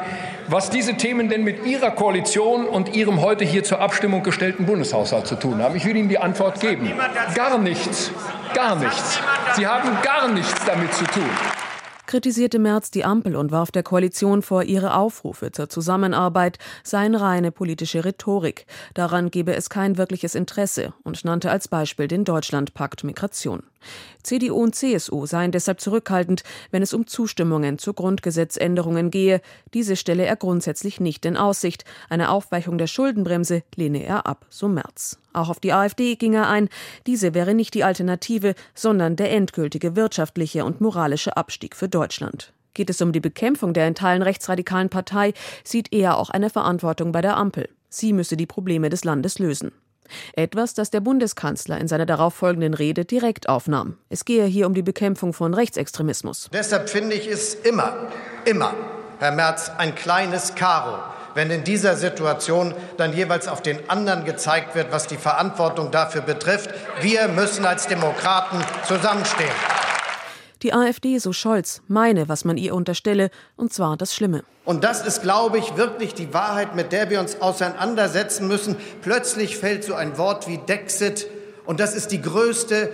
was 0.48 0.70
diese 0.70 0.96
Themen 0.96 1.30
denn 1.30 1.44
mit 1.44 1.66
Ihrer 1.66 1.92
Koalition 1.92 2.66
und 2.68 2.96
Ihrem 2.96 3.22
heute 3.22 3.44
hier 3.44 3.64
zur 3.64 3.80
Abstimmung 3.82 4.24
gestellten 4.24 4.66
Bundeshaushalt 4.66 5.28
zu 5.28 5.36
tun 5.36 5.62
haben. 5.62 5.76
Ich 5.76 5.86
will 5.86 5.96
Ihnen 5.96 6.10
die 6.10 6.20
Antwort 6.20 6.60
geben. 6.60 6.92
Gar 7.36 7.58
nichts. 7.58 8.12
Gar 8.54 8.78
nichts. 8.78 9.20
Sie 9.56 9.68
haben 9.68 9.90
gar 10.04 10.28
nichts 10.30 10.66
damit 10.66 10.94
zu 10.94 11.06
tun 11.06 11.30
kritisierte 12.08 12.58
Merz 12.58 12.90
die 12.90 13.06
Ampel 13.06 13.36
und 13.36 13.52
warf 13.52 13.70
der 13.70 13.84
Koalition 13.84 14.42
vor, 14.42 14.64
ihre 14.64 14.96
Aufrufe 14.96 15.52
zur 15.52 15.70
Zusammenarbeit 15.70 16.58
seien 16.84 17.14
reine 17.14 17.52
politische 17.52 18.06
Rhetorik. 18.06 18.66
Daran 18.94 19.30
gebe 19.30 19.54
es 19.54 19.70
kein 19.70 19.98
wirkliches 19.98 20.34
Interesse 20.34 20.94
und 21.04 21.24
nannte 21.26 21.52
als 21.52 21.68
Beispiel 21.68 22.08
den 22.08 22.24
Deutschlandpakt 22.24 23.04
Migration. 23.04 23.64
CDU 24.24 24.62
und 24.62 24.76
CSU 24.76 25.26
seien 25.26 25.52
deshalb 25.52 25.80
zurückhaltend, 25.80 26.44
wenn 26.72 26.84
es 26.84 26.94
um 26.94 27.08
Zustimmungen 27.08 27.78
zu 27.78 27.94
Grundgesetzänderungen 27.94 29.12
gehe. 29.12 29.42
Diese 29.74 29.96
stelle 29.96 30.26
er 30.26 30.36
grundsätzlich 30.36 31.00
nicht 31.00 31.26
in 31.26 31.38
Aussicht. 31.38 31.86
Eine 32.10 32.30
Aufweichung 32.30 32.78
der 32.78 32.88
Schuldenbremse 32.88 33.64
lehne 33.76 34.04
er 34.04 34.26
ab, 34.26 34.46
so 34.50 34.68
Merz. 34.68 35.20
Auch 35.34 35.50
auf 35.50 35.60
die 35.60 35.74
AfD 35.74 36.16
ging 36.16 36.34
er 36.34 36.50
ein. 36.50 36.70
Diese 37.06 37.34
wäre 37.34 37.54
nicht 37.54 37.74
die 37.74 37.84
Alternative, 37.84 38.56
sondern 38.74 39.16
der 39.16 39.32
endgültige 39.32 39.96
wirtschaftliche 39.96 40.66
und 40.66 40.82
moralische 40.82 41.38
Abstieg 41.38 41.76
für 41.76 41.88
Deutschland. 41.88 42.54
Geht 42.74 42.90
es 42.90 43.02
um 43.02 43.12
die 43.12 43.20
Bekämpfung 43.20 43.74
der 43.74 43.88
in 43.88 43.96
Teilen 43.96 44.22
rechtsradikalen 44.22 44.90
Partei, 44.90 45.34
sieht 45.64 45.92
er 45.94 46.18
auch 46.18 46.30
eine 46.30 46.50
Verantwortung 46.50 47.12
bei 47.12 47.22
der 47.22 47.38
Ampel. 47.38 47.70
Sie 47.90 48.14
müsse 48.14 48.38
die 48.38 48.46
Probleme 48.46 48.90
des 48.90 49.04
Landes 49.04 49.40
lösen. 49.40 49.72
Etwas, 50.34 50.74
das 50.74 50.90
der 50.90 51.00
Bundeskanzler 51.00 51.78
in 51.78 51.88
seiner 51.88 52.06
darauffolgenden 52.06 52.74
Rede 52.74 53.06
direkt 53.06 53.50
aufnahm. 53.50 53.98
Es 54.10 54.26
gehe 54.26 54.46
hier 54.46 54.68
um 54.68 54.74
die 54.74 54.82
Bekämpfung 54.82 55.34
von 55.34 55.54
Rechtsextremismus. 55.54 56.50
Deshalb 56.54 56.90
finde 56.90 57.16
ich 57.16 57.28
es 57.28 57.54
immer, 57.56 58.08
immer, 58.46 58.74
Herr 59.20 59.32
Merz, 59.32 59.72
ein 59.78 59.96
kleines 59.96 60.56
Karo, 60.56 61.00
wenn 61.34 61.50
in 61.52 61.64
dieser 61.64 61.96
Situation 61.96 62.74
dann 62.98 63.14
jeweils 63.14 63.48
auf 63.48 63.62
den 63.62 63.90
anderen 63.90 64.26
gezeigt 64.26 64.76
wird, 64.76 64.92
was 64.92 65.08
die 65.08 65.18
Verantwortung 65.18 65.92
dafür 65.92 66.22
betrifft. 66.22 66.70
Wir 67.02 67.28
müssen 67.28 67.66
als 67.66 67.88
Demokraten 67.88 68.58
zusammenstehen. 68.88 69.50
Die 70.64 70.74
AfD, 70.74 71.18
so 71.20 71.34
Scholz, 71.34 71.82
meine, 71.88 72.30
was 72.30 72.46
man 72.46 72.58
ihr 72.58 72.74
unterstelle, 72.74 73.30
und 73.56 73.74
zwar 73.74 73.96
das 73.98 74.16
Schlimme. 74.16 74.44
Und 74.66 74.84
das 74.84 75.06
ist, 75.06 75.22
glaube 75.22 75.60
ich, 75.60 75.78
wirklich 75.78 76.14
die 76.14 76.34
Wahrheit, 76.34 76.76
mit 76.76 76.92
der 76.92 77.10
wir 77.10 77.20
uns 77.20 77.42
auseinandersetzen 77.42 78.48
müssen. 78.48 78.76
Plötzlich 79.02 79.58
fällt 79.58 79.84
so 79.84 79.94
ein 79.94 80.18
Wort 80.18 80.48
wie 80.48 80.58
Dexit. 80.58 81.28
Und 81.66 81.80
das 81.80 81.94
ist 81.94 82.12
die 82.12 82.22
größte 82.22 82.92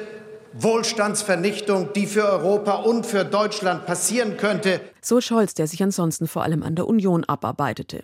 Wohlstandsvernichtung, 0.54 1.94
die 1.94 2.06
für 2.06 2.24
Europa 2.26 2.76
und 2.76 3.06
für 3.06 3.26
Deutschland 3.26 3.86
passieren 3.86 4.38
könnte. 4.38 4.82
So 5.02 5.20
Scholz, 5.20 5.54
der 5.54 5.68
sich 5.68 5.82
ansonsten 5.82 6.28
vor 6.28 6.44
allem 6.44 6.64
an 6.64 6.76
der 6.76 6.88
Union 6.88 7.24
abarbeitete. 7.24 8.04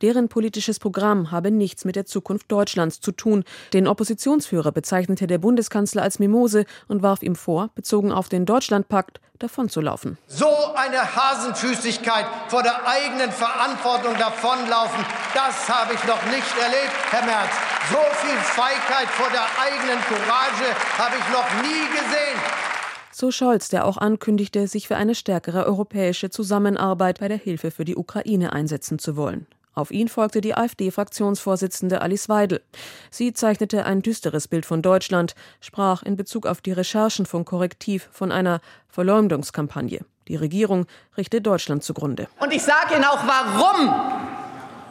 Deren 0.00 0.28
politisches 0.28 0.78
Programm 0.78 1.30
habe 1.32 1.50
nichts 1.50 1.84
mit 1.84 1.96
der 1.96 2.06
Zukunft 2.06 2.50
Deutschlands 2.50 3.00
zu 3.00 3.12
tun. 3.12 3.44
Den 3.72 3.88
Oppositionsführer 3.88 4.72
bezeichnete 4.72 5.26
der 5.26 5.38
Bundeskanzler 5.38 6.02
als 6.02 6.18
Mimose 6.18 6.64
und 6.86 7.02
warf 7.02 7.22
ihm 7.22 7.34
vor, 7.34 7.70
bezogen 7.74 8.12
auf 8.12 8.28
den 8.28 8.46
Deutschlandpakt, 8.46 9.20
davonzulaufen. 9.40 10.16
So 10.28 10.48
eine 10.74 11.16
Hasenfüßigkeit 11.16 12.26
vor 12.48 12.62
der 12.62 12.86
eigenen 12.86 13.32
Verantwortung 13.32 14.16
davonlaufen, 14.18 15.04
das 15.34 15.68
habe 15.68 15.94
ich 15.94 16.04
noch 16.04 16.22
nicht 16.26 16.52
erlebt, 16.62 16.94
Herr 17.10 17.24
Merz. 17.24 17.50
So 17.90 17.98
viel 18.24 18.38
Feigheit 18.38 19.08
vor 19.08 19.28
der 19.30 19.46
eigenen 19.60 19.98
Courage 20.04 20.68
habe 20.98 21.16
ich 21.18 21.32
noch 21.32 21.62
nie 21.62 21.86
gesehen. 21.90 22.38
So 23.12 23.30
Scholz, 23.30 23.68
der 23.68 23.86
auch 23.86 23.96
ankündigte, 23.96 24.68
sich 24.68 24.86
für 24.86 24.96
eine 24.96 25.14
stärkere 25.14 25.66
europäische 25.66 26.30
Zusammenarbeit 26.30 27.20
bei 27.20 27.28
der 27.28 27.36
Hilfe 27.36 27.70
für 27.70 27.84
die 27.84 27.96
Ukraine 27.96 28.52
einsetzen 28.52 28.98
zu 28.98 29.16
wollen. 29.16 29.46
Auf 29.80 29.90
ihn 29.90 30.08
folgte 30.08 30.42
die 30.42 30.54
AfD-Fraktionsvorsitzende 30.54 32.02
Alice 32.02 32.28
Weidel. 32.28 32.60
Sie 33.10 33.32
zeichnete 33.32 33.86
ein 33.86 34.02
düsteres 34.02 34.46
Bild 34.46 34.66
von 34.66 34.82
Deutschland, 34.82 35.34
sprach 35.62 36.02
in 36.02 36.16
Bezug 36.16 36.44
auf 36.44 36.60
die 36.60 36.72
Recherchen 36.72 37.24
von 37.24 37.46
Korrektiv 37.46 38.10
von 38.12 38.30
einer 38.30 38.60
Verleumdungskampagne. 38.88 40.00
Die 40.28 40.36
Regierung 40.36 40.84
richte 41.16 41.40
Deutschland 41.40 41.82
zugrunde. 41.82 42.28
Und 42.40 42.52
ich 42.52 42.62
sage 42.62 42.94
Ihnen 42.94 43.04
auch 43.04 43.26
warum. 43.26 43.88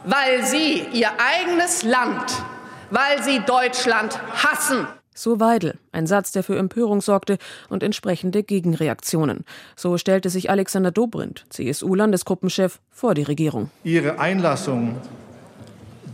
Weil 0.06 0.44
Sie 0.44 0.84
Ihr 0.92 1.10
eigenes 1.20 1.84
Land, 1.84 2.42
weil 2.90 3.22
Sie 3.22 3.38
Deutschland 3.46 4.20
hassen. 4.42 4.88
So 5.14 5.40
Weidel, 5.40 5.78
ein 5.92 6.06
Satz, 6.06 6.32
der 6.32 6.42
für 6.42 6.56
Empörung 6.56 7.00
sorgte 7.00 7.38
und 7.68 7.82
entsprechende 7.82 8.42
Gegenreaktionen. 8.42 9.44
So 9.76 9.98
stellte 9.98 10.30
sich 10.30 10.50
Alexander 10.50 10.92
Dobrindt, 10.92 11.46
CSU-Landesgruppenchef, 11.50 12.78
vor 12.90 13.14
die 13.14 13.24
Regierung. 13.24 13.70
Ihre 13.82 14.18
Einlassung, 14.20 14.96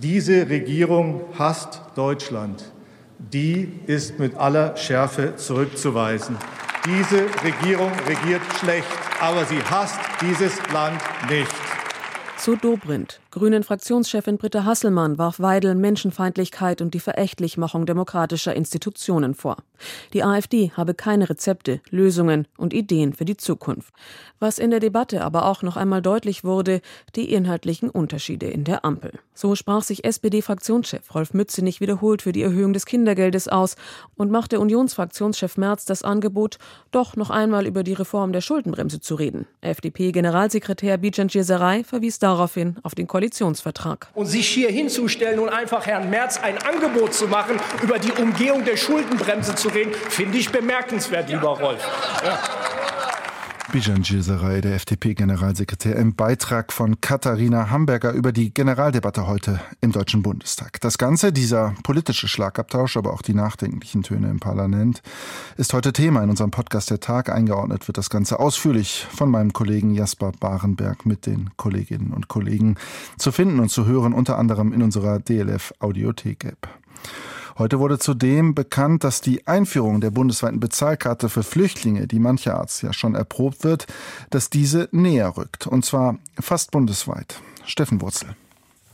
diese 0.03 0.49
Regierung 0.49 1.23
hasst 1.39 1.83
Deutschland, 1.95 2.73
die 3.19 3.71
ist 3.87 4.19
mit 4.19 4.35
aller 4.37 4.77
Schärfe 4.77 5.37
zurückzuweisen. 5.37 6.37
Diese 6.87 7.27
Regierung 7.43 7.93
regiert 8.07 8.43
schlecht, 8.59 8.87
aber 9.21 9.45
sie 9.45 9.63
hasst 9.63 9.99
dieses 10.21 10.57
Land 10.73 11.01
nicht. 11.29 11.53
So 12.39 12.57
Dobrindt. 12.57 13.21
Grünen 13.37 13.65
Fraktionschefin 13.65 14.39
Britta 14.39 14.65
Hasselmann 14.65 15.19
warf 15.19 15.41
Weidel 15.41 15.75
Menschenfeindlichkeit 15.75 16.81
und 16.81 16.95
die 16.95 17.01
Verächtlichmachung 17.01 17.85
demokratischer 17.85 18.57
Institutionen 18.57 19.35
vor. 19.35 19.59
Die 20.15 20.25
AfD 20.25 20.71
habe 20.75 20.95
keine 20.95 21.29
Rezepte, 21.29 21.83
Lösungen 21.91 22.49
und 22.57 22.73
Ideen 22.73 23.13
für 23.13 23.27
die 23.27 23.37
Zukunft. 23.37 23.93
Was 24.39 24.59
in 24.59 24.71
der 24.71 24.81
Debatte 24.81 25.23
aber 25.23 25.45
auch 25.45 25.63
noch 25.63 25.77
einmal 25.77 26.01
deutlich 26.01 26.45
wurde, 26.45 26.81
die 27.15 27.31
inhaltlichen 27.31 27.91
Unterschiede 27.91 28.47
in 28.47 28.65
der 28.65 28.87
Ampel. 28.87 29.13
So 29.35 29.55
sprach 29.55 29.83
sich 29.83 30.07
SPD-Fraktionschef 30.07 31.15
Rolf 31.15 31.35
Mützenich 31.35 31.83
wiederholt 31.83 32.23
für 32.23 32.33
die 32.33 32.43
Erhöhung 32.43 32.73
des 32.73 32.87
Kindergeldes 32.87 33.49
aus 33.49 33.77
und 34.15 34.31
machte 34.31 34.61
Unionsfraktionschef 34.61 35.59
Merz 35.59 35.85
das 35.85 36.03
Angebot, 36.03 36.57
doch 36.91 37.17
noch 37.17 37.29
einmal 37.29 37.67
über 37.67 37.83
die 37.83 37.93
Reform 37.93 38.33
der 38.33 38.41
Schuldenbremse 38.41 39.01
zu 39.01 39.15
reden. 39.15 39.47
FDP-Generalsekretär 39.61 40.97
Bijan 40.97 41.29
Cesarei 41.29 41.85
verwies 41.85 42.19
daraufhin 42.19 42.77
auf 42.83 42.95
den 42.95 43.07
Koalitionsvertrag 43.07 43.26
Koalitionsvertrag. 43.27 44.09
Und 44.15 44.27
sich 44.27 44.49
hier 44.49 44.71
hinzustellen 44.71 45.39
und 45.41 45.49
einfach 45.49 45.87
Herrn 45.87 46.11
Merz 46.11 46.39
ein 46.39 46.59
Angebot 46.59 47.15
zu 47.15 47.27
machen, 47.27 47.59
über 47.83 47.99
die 47.99 48.13
Umgehung 48.13 48.65
der 48.65 48.77
Schuldenbremse 48.77 49.55
zu 49.55 49.69
reden, 49.69 49.93
finde 49.93 50.39
ich 50.39 50.51
bemerkenswert, 50.51 51.29
lieber 51.29 51.59
Rolf. 51.59 51.83
Ja. 52.25 52.39
Bijan 53.77 54.01
Gilserei, 54.01 54.63
der 54.63 54.75
FDP-Generalsekretär, 54.77 55.97
im 55.97 56.15
Beitrag 56.15 56.73
von 56.73 56.99
Katharina 57.03 57.69
Hamburger 57.69 58.13
über 58.13 58.33
die 58.33 58.55
Generaldebatte 58.55 59.27
heute 59.27 59.61
im 59.83 59.93
Deutschen 59.93 60.23
Bundestag. 60.23 60.81
Das 60.81 60.97
Ganze, 60.97 61.31
dieser 61.31 61.75
politische 61.83 62.27
Schlagabtausch, 62.27 62.97
aber 62.97 63.13
auch 63.13 63.21
die 63.21 63.35
nachdenklichen 63.35 64.03
Töne 64.03 64.31
im 64.31 64.41
Parlament, 64.41 65.03
ist 65.59 65.75
heute 65.75 65.93
Thema 65.93 66.23
in 66.23 66.31
unserem 66.31 66.51
Podcast 66.51 66.89
Der 66.89 67.01
Tag. 67.01 67.29
Eingeordnet 67.29 67.87
wird 67.87 67.99
das 67.99 68.09
Ganze 68.09 68.41
ausführlich 68.41 69.07
von 69.15 69.31
meinem 69.31 69.53
Kollegen 69.53 69.95
Jasper 69.95 70.33
Barenberg 70.41 71.05
mit 71.05 71.27
den 71.27 71.51
Kolleginnen 71.59 72.15
und 72.15 72.29
Kollegen 72.29 72.77
zu 73.19 73.31
finden 73.31 73.61
und 73.61 73.69
zu 73.69 73.85
hören, 73.85 74.15
unter 74.15 74.39
anderem 74.39 74.73
in 74.73 74.83
unserer 74.83 75.19
DLF 75.19 75.75
Audiothek-App. 75.81 76.67
Heute 77.59 77.79
wurde 77.79 77.99
zudem 77.99 78.55
bekannt, 78.55 79.03
dass 79.03 79.23
die 79.23 79.47
Einführung 79.47 80.03
der 80.03 80.11
bundesweiten 80.11 80.61
Bezahlkarte 80.61 81.31
für 81.31 81.43
Flüchtlinge, 81.43 82.07
die 82.07 82.19
mancherorts 82.19 82.83
ja 82.83 82.93
schon 82.93 83.15
erprobt 83.15 83.65
wird, 83.65 83.87
dass 84.29 84.51
diese 84.51 84.91
näher 84.93 85.39
rückt. 85.39 85.67
Und 85.67 85.85
zwar 85.85 86.19
fast 86.39 86.71
bundesweit. 86.71 87.41
Steffen 87.65 88.03
Wurzel. 88.03 88.37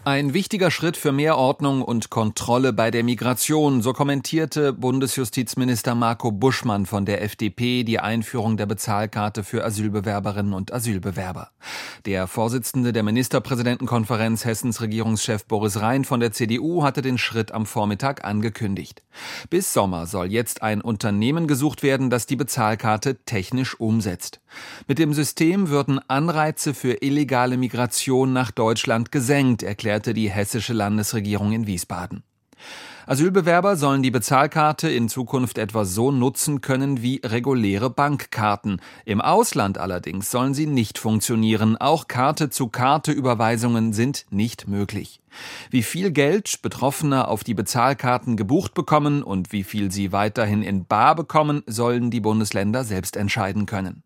Ein 0.05 0.35
wichtiger 0.35 0.73
Schritt 0.73 0.97
für 0.97 1.13
mehr 1.13 1.39
Ordnung 1.39 1.81
und 1.81 2.11
Kontrolle 2.11 2.73
bei 2.73 2.91
der 2.91 3.05
Migration, 3.05 3.83
so 3.83 3.93
kommentierte 3.93 4.73
Bundesjustizminister 4.73 5.95
Marco 5.95 6.33
Buschmann 6.33 6.87
von 6.87 7.07
der 7.07 7.23
FDP 7.23 7.85
die 7.85 8.01
Einführung 8.01 8.57
der 8.57 8.67
Bezahlkarte 8.67 9.45
für 9.45 9.65
Asylbewerberinnen 9.65 10.55
und 10.55 10.73
Asylbewerber. 10.73 11.51
Der 12.05 12.27
Vorsitzende 12.27 12.93
der 12.93 13.05
Ministerpräsidentenkonferenz 13.05 14.45
Hessens 14.45 14.81
Regierungschef 14.81 15.45
Boris 15.45 15.81
Rhein 15.81 16.05
von 16.05 16.19
der 16.19 16.33
CDU 16.33 16.83
hatte 16.83 17.01
den 17.01 17.17
Schritt 17.17 17.53
am 17.53 17.65
Vormittag 17.65 18.25
angekündigt. 18.25 19.05
Bis 19.51 19.73
Sommer 19.73 20.07
soll 20.07 20.33
jetzt 20.33 20.63
ein 20.63 20.81
Unternehmen 20.81 21.47
gesucht 21.47 21.85
werden, 21.85 22.11
das 22.11 22.27
die 22.27 22.35
Bezahlkarte 22.35 23.19
technisch 23.25 23.79
umsetzt. 23.79 24.41
Mit 24.89 24.99
dem 24.99 25.15
System 25.15 25.69
würden 25.69 26.01
Anreize 26.09 26.75
für 26.75 27.03
illegale 27.03 27.57
Migration 27.57 28.33
nach 28.33 28.51
Deutschland 28.51 29.13
gesenkt, 29.13 29.63
erklärte 29.93 30.15
die 30.15 30.31
hessische 30.31 30.73
Landesregierung 30.73 31.53
in 31.53 31.67
Wiesbaden. 31.67 32.23
Asylbewerber 33.05 33.77
sollen 33.77 34.03
die 34.03 34.11
Bezahlkarte 34.11 34.89
in 34.89 35.11
Zukunft 35.11 35.59
etwa 35.59 35.85
so 35.85 36.11
nutzen 36.11 36.63
können 36.63 37.03
wie 37.03 37.21
reguläre 37.23 37.91
Bankkarten. 37.91 38.81
Im 39.05 39.21
Ausland 39.21 39.77
allerdings 39.77 40.31
sollen 40.31 40.55
sie 40.55 40.67
nicht 40.67 40.99
funktionieren. 40.99 41.77
Auch 41.77 42.09
Karte-zu-Karte-Überweisungen 42.09 43.93
sind 43.93 44.25
nicht 44.31 44.67
möglich. 44.67 45.21
Wie 45.71 45.83
viel 45.83 46.11
Geld 46.11 46.63
Betroffene 46.63 47.29
auf 47.29 47.45
die 47.45 47.55
Bezahlkarten 47.55 48.39
gebucht 48.39 48.73
bekommen 48.73 49.23
und 49.23 49.53
wie 49.53 49.65
viel 49.65 49.93
sie 49.93 50.13
weiterhin 50.13 50.63
in 50.63 50.87
Bar 50.87 51.17
bekommen, 51.17 51.65
sollen 51.67 52.11
die 52.11 52.21
Bundesländer 52.21 52.85
selbst 52.85 53.17
entscheiden 53.17 53.67
können. 53.67 54.05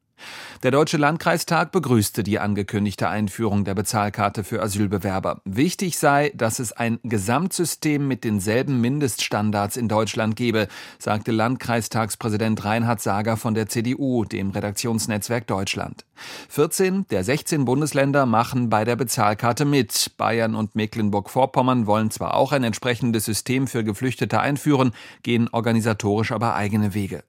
Der 0.66 0.73
Deutsche 0.73 0.96
Landkreistag 0.96 1.70
begrüßte 1.70 2.25
die 2.25 2.40
angekündigte 2.40 3.08
Einführung 3.08 3.64
der 3.64 3.76
Bezahlkarte 3.76 4.42
für 4.42 4.61
Asylbewerber. 4.61 5.40
Wichtig 5.44 5.96
sei, 5.96 6.32
dass 6.35 6.58
es 6.58 6.73
ein 6.73 6.99
Gesamtsystem 7.04 8.08
mit 8.08 8.25
denselben 8.25 8.80
Mindeststandards 8.80 9.76
in 9.76 9.87
Deutschland 9.87 10.35
gebe, 10.35 10.66
sagte 10.99 11.30
Landkreistagspräsident 11.30 12.64
Reinhard 12.64 13.00
Sager 13.00 13.37
von 13.37 13.54
der 13.54 13.68
CDU, 13.68 14.25
dem 14.25 14.50
Redaktionsnetzwerk 14.50 15.46
Deutschland. 15.46 16.04
14 16.49 17.06
der 17.11 17.23
16 17.23 17.64
Bundesländer 17.64 18.26
machen 18.26 18.68
bei 18.68 18.85
der 18.85 18.96
Bezahlkarte 18.96 19.64
mit. 19.64 20.16
Bayern 20.16 20.56
und 20.56 20.75
Mecklenburg-Vorpommern 20.75 21.87
wollen 21.87 22.11
zwar 22.11 22.35
auch 22.35 22.50
ein 22.50 22.64
entsprechendes 22.64 23.25
System 23.25 23.68
für 23.68 23.85
Geflüchtete 23.85 24.40
einführen, 24.40 24.90
gehen 25.23 25.49
organisatorisch 25.52 26.32
aber 26.32 26.56
eigene 26.56 26.92
Wege. 26.92 27.23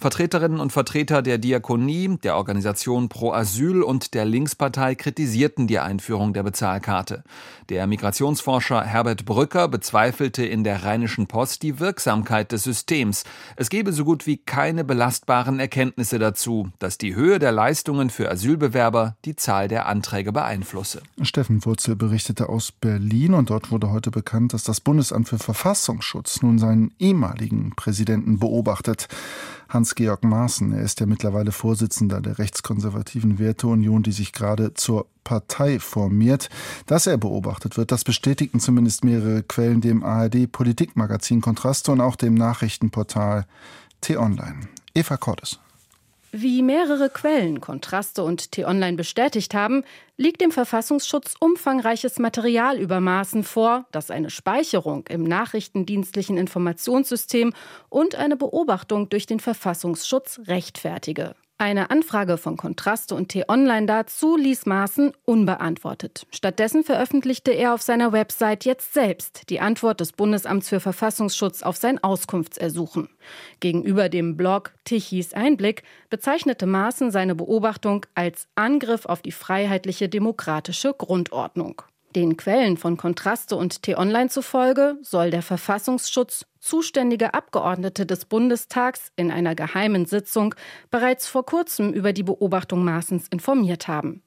Vertreterinnen 0.00 0.60
und 0.60 0.72
Vertreter 0.72 1.22
der 1.22 1.38
Diakonie, 1.38 2.18
der 2.22 2.36
Organisation 2.36 3.08
Pro 3.08 3.32
Asyl 3.32 3.82
und 3.82 4.14
der 4.14 4.24
Linkspartei 4.24 4.94
kritisierten 4.94 5.66
die 5.66 5.78
Einführung 5.78 6.32
der 6.32 6.42
Bezahlkarte. 6.42 7.24
Der 7.68 7.86
Migrationsforscher 7.86 8.82
Herbert 8.82 9.24
Brücker 9.24 9.68
bezweifelte 9.68 10.44
in 10.44 10.64
der 10.64 10.84
Rheinischen 10.84 11.26
Post 11.26 11.62
die 11.62 11.80
Wirksamkeit 11.80 12.52
des 12.52 12.62
Systems. 12.64 13.24
Es 13.56 13.70
gebe 13.70 13.92
so 13.92 14.04
gut 14.04 14.26
wie 14.26 14.36
keine 14.36 14.84
belastbaren 14.84 15.58
Erkenntnisse 15.60 16.18
dazu, 16.18 16.70
dass 16.78 16.98
die 16.98 17.14
Höhe 17.14 17.38
der 17.38 17.52
Leistungen 17.52 18.10
für 18.10 18.30
Asylbewerber 18.30 19.16
die 19.24 19.36
Zahl 19.36 19.68
der 19.68 19.86
Anträge 19.86 20.32
beeinflusse. 20.32 21.02
Steffen 21.22 21.64
Wurzel 21.64 21.96
berichtete 21.96 22.48
aus 22.48 22.72
Berlin 22.72 23.34
und 23.34 23.50
dort 23.50 23.70
wurde 23.70 23.90
heute 23.90 24.10
bekannt, 24.10 24.52
dass 24.52 24.64
das 24.64 24.80
Bundesamt 24.80 25.28
für 25.28 25.38
Verfassungsschutz 25.38 26.42
nun 26.42 26.58
seinen 26.58 26.92
ehemaligen 26.98 27.72
Präsidenten 27.76 28.38
beobachtet. 28.38 29.08
Hans-Georg 29.74 30.24
Maaßen. 30.24 30.72
Er 30.72 30.82
ist 30.82 31.00
ja 31.00 31.06
mittlerweile 31.06 31.52
Vorsitzender 31.52 32.20
der 32.20 32.38
rechtskonservativen 32.38 33.38
Werteunion, 33.38 34.02
die 34.02 34.12
sich 34.12 34.32
gerade 34.32 34.72
zur 34.74 35.06
Partei 35.24 35.80
formiert. 35.80 36.48
Dass 36.86 37.06
er 37.06 37.18
beobachtet 37.18 37.76
wird, 37.76 37.92
das 37.92 38.04
bestätigten 38.04 38.60
zumindest 38.60 39.04
mehrere 39.04 39.42
Quellen 39.42 39.80
dem 39.80 40.04
ARD-Politikmagazin 40.04 41.40
Kontraste 41.40 41.92
und 41.92 42.00
auch 42.00 42.16
dem 42.16 42.34
Nachrichtenportal 42.34 43.46
T-Online. 44.00 44.60
Eva 44.94 45.16
Cordes. 45.16 45.58
Wie 46.36 46.62
mehrere 46.62 47.10
Quellen, 47.10 47.60
Kontraste 47.60 48.24
und 48.24 48.50
T-Online 48.50 48.96
bestätigt 48.96 49.54
haben, 49.54 49.84
liegt 50.16 50.40
dem 50.40 50.50
Verfassungsschutz 50.50 51.36
umfangreiches 51.38 52.18
Material 52.18 52.80
über 52.80 52.98
Maßen 52.98 53.44
vor, 53.44 53.86
das 53.92 54.10
eine 54.10 54.30
Speicherung 54.30 55.06
im 55.06 55.22
nachrichtendienstlichen 55.22 56.36
Informationssystem 56.36 57.52
und 57.88 58.16
eine 58.16 58.36
Beobachtung 58.36 59.08
durch 59.10 59.26
den 59.26 59.38
Verfassungsschutz 59.38 60.40
rechtfertige. 60.48 61.36
Eine 61.56 61.90
Anfrage 61.90 62.36
von 62.36 62.56
Kontraste 62.56 63.14
und 63.14 63.28
T-Online 63.28 63.86
dazu 63.86 64.36
ließ 64.36 64.66
Maaßen 64.66 65.12
unbeantwortet. 65.24 66.26
Stattdessen 66.32 66.82
veröffentlichte 66.82 67.52
er 67.52 67.74
auf 67.74 67.82
seiner 67.82 68.10
Website 68.10 68.64
jetzt 68.64 68.92
selbst 68.92 69.48
die 69.50 69.60
Antwort 69.60 70.00
des 70.00 70.12
Bundesamts 70.12 70.68
für 70.68 70.80
Verfassungsschutz 70.80 71.62
auf 71.62 71.76
sein 71.76 72.02
Auskunftsersuchen. 72.02 73.08
Gegenüber 73.60 74.08
dem 74.08 74.36
Blog 74.36 74.74
Tichys 74.82 75.32
Einblick 75.32 75.84
bezeichnete 76.10 76.66
Maaßen 76.66 77.12
seine 77.12 77.36
Beobachtung 77.36 78.04
als 78.16 78.48
Angriff 78.56 79.06
auf 79.06 79.22
die 79.22 79.32
freiheitliche 79.32 80.08
demokratische 80.08 80.92
Grundordnung. 80.92 81.82
Den 82.14 82.36
Quellen 82.36 82.76
von 82.76 82.96
Kontraste 82.96 83.56
und 83.56 83.82
T-Online 83.82 84.28
zufolge 84.28 84.96
soll 85.02 85.30
der 85.30 85.42
Verfassungsschutz 85.42 86.46
zuständige 86.60 87.34
Abgeordnete 87.34 88.06
des 88.06 88.24
Bundestags 88.24 89.10
in 89.16 89.32
einer 89.32 89.56
geheimen 89.56 90.06
Sitzung 90.06 90.54
bereits 90.90 91.26
vor 91.26 91.44
kurzem 91.44 91.92
über 91.92 92.12
die 92.12 92.22
Beobachtung 92.22 92.84
Maaßens 92.84 93.26
informiert 93.28 93.88
haben. 93.88 94.22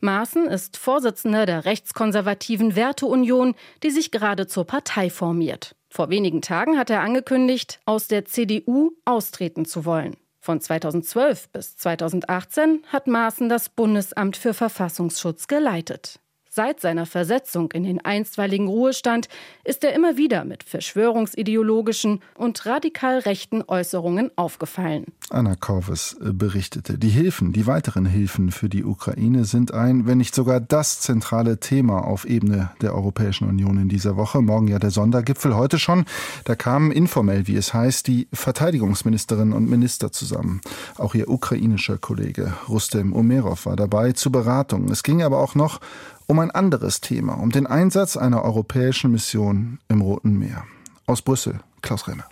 Maaßen 0.00 0.46
ist 0.46 0.76
Vorsitzender 0.76 1.44
der 1.46 1.64
rechtskonservativen 1.64 2.76
Werteunion, 2.76 3.54
die 3.82 3.90
sich 3.90 4.10
gerade 4.10 4.46
zur 4.46 4.64
Partei 4.64 5.10
formiert. 5.10 5.74
Vor 5.88 6.10
wenigen 6.10 6.42
Tagen 6.42 6.78
hat 6.78 6.90
er 6.90 7.00
angekündigt, 7.00 7.80
aus 7.84 8.06
der 8.06 8.24
CDU 8.26 8.92
austreten 9.04 9.64
zu 9.64 9.84
wollen. 9.84 10.16
Von 10.40 10.60
2012 10.60 11.48
bis 11.48 11.76
2018 11.78 12.82
hat 12.88 13.06
Maaßen 13.06 13.48
das 13.48 13.70
Bundesamt 13.70 14.36
für 14.36 14.52
Verfassungsschutz 14.52 15.48
geleitet. 15.48 16.20
Seit 16.56 16.78
seiner 16.78 17.04
Versetzung 17.04 17.72
in 17.72 17.82
den 17.82 18.04
einstweiligen 18.04 18.68
Ruhestand 18.68 19.28
ist 19.64 19.82
er 19.82 19.92
immer 19.92 20.16
wieder 20.16 20.44
mit 20.44 20.62
verschwörungsideologischen 20.62 22.20
und 22.36 22.64
radikal 22.64 23.18
rechten 23.18 23.64
Äußerungen 23.66 24.30
aufgefallen. 24.36 25.06
Anna 25.30 25.56
Korves 25.56 26.16
äh, 26.20 26.32
berichtete, 26.32 26.96
die 26.96 27.08
Hilfen, 27.08 27.52
die 27.52 27.66
weiteren 27.66 28.06
Hilfen 28.06 28.52
für 28.52 28.68
die 28.68 28.84
Ukraine 28.84 29.46
sind 29.46 29.74
ein, 29.74 30.06
wenn 30.06 30.18
nicht 30.18 30.32
sogar 30.32 30.60
das 30.60 31.00
zentrale 31.00 31.58
Thema 31.58 32.04
auf 32.04 32.24
Ebene 32.24 32.70
der 32.80 32.94
Europäischen 32.94 33.48
Union 33.48 33.76
in 33.76 33.88
dieser 33.88 34.16
Woche. 34.16 34.40
Morgen 34.40 34.68
ja 34.68 34.78
der 34.78 34.92
Sondergipfel, 34.92 35.56
heute 35.56 35.80
schon. 35.80 36.04
Da 36.44 36.54
kamen 36.54 36.92
informell, 36.92 37.48
wie 37.48 37.56
es 37.56 37.74
heißt, 37.74 38.06
die 38.06 38.28
Verteidigungsministerinnen 38.32 39.54
und 39.54 39.68
Minister 39.68 40.12
zusammen. 40.12 40.60
Auch 40.98 41.16
ihr 41.16 41.28
ukrainischer 41.28 41.98
Kollege 41.98 42.54
Rustem 42.68 43.12
Umerov 43.12 43.66
war 43.66 43.74
dabei 43.74 44.12
zur 44.12 44.30
Beratung. 44.30 44.88
Es 44.88 45.02
ging 45.02 45.20
aber 45.24 45.40
auch 45.40 45.56
noch 45.56 45.80
um 46.26 46.38
ein 46.38 46.50
anderes 46.50 47.00
Thema, 47.00 47.34
um 47.34 47.50
den 47.50 47.66
Einsatz 47.66 48.16
einer 48.16 48.42
europäischen 48.42 49.10
Mission 49.10 49.78
im 49.88 50.00
Roten 50.00 50.38
Meer. 50.38 50.64
Aus 51.06 51.22
Brüssel, 51.22 51.60
Klaus 51.82 52.08
Remme. 52.08 52.24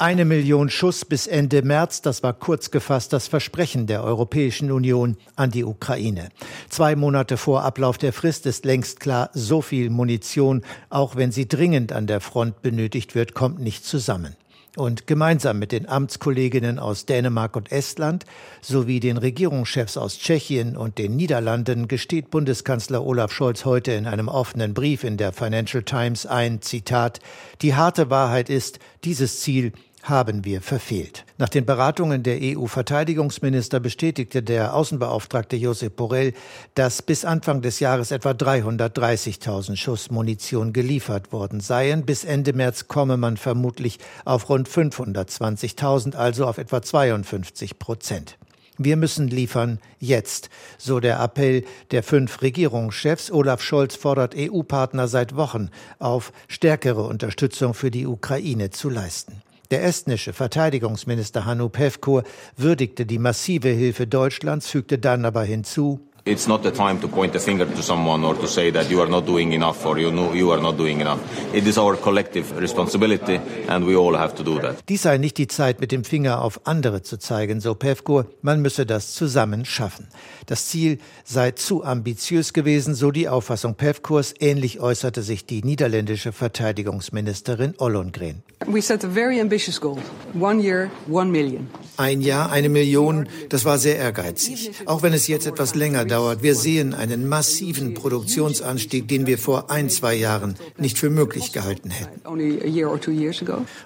Eine 0.00 0.24
Million 0.24 0.70
Schuss 0.70 1.04
bis 1.04 1.26
Ende 1.26 1.62
März, 1.62 2.02
das 2.02 2.22
war 2.22 2.32
kurz 2.32 2.70
gefasst 2.70 3.12
das 3.12 3.26
Versprechen 3.26 3.88
der 3.88 4.04
Europäischen 4.04 4.70
Union 4.70 5.16
an 5.34 5.50
die 5.50 5.64
Ukraine. 5.64 6.28
Zwei 6.68 6.94
Monate 6.94 7.36
vor 7.36 7.64
Ablauf 7.64 7.98
der 7.98 8.12
Frist 8.12 8.46
ist 8.46 8.64
längst 8.64 9.00
klar, 9.00 9.30
so 9.34 9.60
viel 9.60 9.90
Munition, 9.90 10.62
auch 10.88 11.16
wenn 11.16 11.32
sie 11.32 11.48
dringend 11.48 11.92
an 11.92 12.06
der 12.06 12.20
Front 12.20 12.62
benötigt 12.62 13.16
wird, 13.16 13.34
kommt 13.34 13.58
nicht 13.58 13.84
zusammen. 13.84 14.36
Und 14.78 15.08
gemeinsam 15.08 15.58
mit 15.58 15.72
den 15.72 15.88
Amtskolleginnen 15.88 16.78
aus 16.78 17.04
Dänemark 17.04 17.56
und 17.56 17.72
Estland 17.72 18.24
sowie 18.60 19.00
den 19.00 19.16
Regierungschefs 19.16 19.96
aus 19.96 20.20
Tschechien 20.20 20.76
und 20.76 20.98
den 20.98 21.16
Niederlanden 21.16 21.88
gesteht 21.88 22.30
Bundeskanzler 22.30 23.04
Olaf 23.04 23.32
Scholz 23.32 23.64
heute 23.64 23.90
in 23.90 24.06
einem 24.06 24.28
offenen 24.28 24.74
Brief 24.74 25.02
in 25.02 25.16
der 25.16 25.32
Financial 25.32 25.82
Times 25.82 26.26
ein 26.26 26.62
Zitat 26.62 27.18
Die 27.60 27.74
harte 27.74 28.08
Wahrheit 28.08 28.50
ist, 28.50 28.78
dieses 29.02 29.40
Ziel 29.40 29.72
haben 30.08 30.44
wir 30.44 30.62
verfehlt. 30.62 31.24
Nach 31.36 31.48
den 31.48 31.66
Beratungen 31.66 32.22
der 32.22 32.38
EU-Verteidigungsminister 32.40 33.80
bestätigte 33.80 34.42
der 34.42 34.74
Außenbeauftragte 34.74 35.56
Josep 35.56 35.96
Borrell, 35.96 36.32
dass 36.74 37.02
bis 37.02 37.24
Anfang 37.24 37.62
des 37.62 37.80
Jahres 37.80 38.10
etwa 38.10 38.30
330.000 38.30 39.76
Schuss 39.76 40.10
Munition 40.10 40.72
geliefert 40.72 41.32
worden 41.32 41.60
seien. 41.60 42.04
Bis 42.04 42.24
Ende 42.24 42.52
März 42.52 42.88
komme 42.88 43.16
man 43.16 43.36
vermutlich 43.36 43.98
auf 44.24 44.48
rund 44.48 44.68
520.000, 44.68 46.14
also 46.14 46.46
auf 46.46 46.58
etwa 46.58 46.82
52 46.82 47.78
Prozent. 47.78 48.38
Wir 48.80 48.96
müssen 48.96 49.26
liefern 49.26 49.80
jetzt, 49.98 50.50
so 50.78 51.00
der 51.00 51.20
Appell 51.20 51.64
der 51.90 52.04
fünf 52.04 52.42
Regierungschefs. 52.42 53.32
Olaf 53.32 53.60
Scholz 53.60 53.96
fordert 53.96 54.36
EU-Partner 54.36 55.08
seit 55.08 55.34
Wochen 55.34 55.70
auf, 55.98 56.32
stärkere 56.46 57.02
Unterstützung 57.02 57.74
für 57.74 57.90
die 57.90 58.06
Ukraine 58.06 58.70
zu 58.70 58.88
leisten. 58.88 59.42
Der 59.70 59.84
estnische 59.84 60.32
Verteidigungsminister 60.32 61.44
Hannu 61.44 61.68
Pevkur 61.68 62.22
würdigte 62.56 63.04
die 63.04 63.18
massive 63.18 63.68
Hilfe 63.68 64.06
Deutschlands, 64.06 64.66
fügte 64.66 64.98
dann 64.98 65.26
aber 65.26 65.44
hinzu, 65.44 66.08
It's 66.24 66.46
not 66.46 66.62
the 66.62 66.70
time 66.70 67.00
to 67.00 67.08
point 67.08 67.34
a 67.36 67.38
finger 67.38 67.64
to 67.64 67.82
someone 67.82 68.22
or 68.22 68.34
to 68.34 68.46
say 68.46 68.70
that 68.72 68.90
you 68.90 69.00
are 69.00 69.08
not 69.08 69.24
doing 69.26 69.52
enough 69.52 69.86
or 69.86 69.98
you 69.98 70.10
know 70.10 70.34
you 70.34 70.52
are 70.52 70.60
not 70.60 70.76
doing 70.76 71.00
enough. 71.00 71.20
It 71.54 71.66
is 71.66 71.78
our 71.78 71.96
collective 71.96 72.54
responsibility 72.60 73.40
and 73.66 73.86
we 73.86 73.96
all 73.96 74.14
have 74.14 74.34
to 74.34 74.44
do 74.44 74.60
that. 74.60 74.86
Dies 74.88 75.02
sei 75.02 75.16
nicht 75.16 75.38
die 75.38 75.46
Zeit, 75.46 75.80
mit 75.80 75.90
dem 75.90 76.04
Finger 76.04 76.42
auf 76.42 76.60
andere 76.66 77.02
zu 77.02 77.18
zeigen, 77.18 77.60
so 77.60 77.74
Pevkur. 77.74 78.26
Man 78.42 78.60
müsse 78.60 78.84
das 78.84 79.14
zusammen 79.14 79.64
schaffen. 79.64 80.08
Das 80.44 80.66
Ziel 80.66 80.98
sei 81.24 81.52
zu 81.52 81.82
ambitiös 81.82 82.52
gewesen, 82.52 82.94
so 82.94 83.10
die 83.10 83.28
Auffassung 83.28 83.74
Pevkurs. 83.74 84.34
Ähnlich 84.38 84.80
äußerte 84.80 85.22
sich 85.22 85.46
die 85.46 85.62
niederländische 85.62 86.32
Verteidigungsministerin 86.32 87.74
Ollongren. 87.78 88.42
We 88.66 88.82
set 88.82 89.02
a 89.02 89.08
very 89.08 89.40
ambitious 89.40 89.80
goal. 89.80 89.98
One 90.38 90.60
year, 90.60 90.90
one 91.10 91.30
million. 91.30 91.68
Ein 91.96 92.20
Jahr, 92.20 92.50
eine 92.50 92.68
Million, 92.68 93.28
das 93.48 93.64
war 93.64 93.78
sehr 93.78 93.96
ehrgeizig. 93.96 94.72
Auch 94.84 95.02
wenn 95.02 95.14
es 95.14 95.26
jetzt 95.26 95.46
etwas 95.46 95.74
länger 95.74 96.04
dauert. 96.04 96.17
Wir 96.40 96.54
sehen 96.54 96.94
einen 96.94 97.28
massiven 97.28 97.94
Produktionsanstieg, 97.94 99.08
den 99.08 99.26
wir 99.26 99.38
vor 99.38 99.70
ein, 99.70 99.90
zwei 99.90 100.14
Jahren 100.14 100.56
nicht 100.76 100.98
für 100.98 101.10
möglich 101.10 101.52
gehalten 101.52 101.90
hätten. 101.90 102.20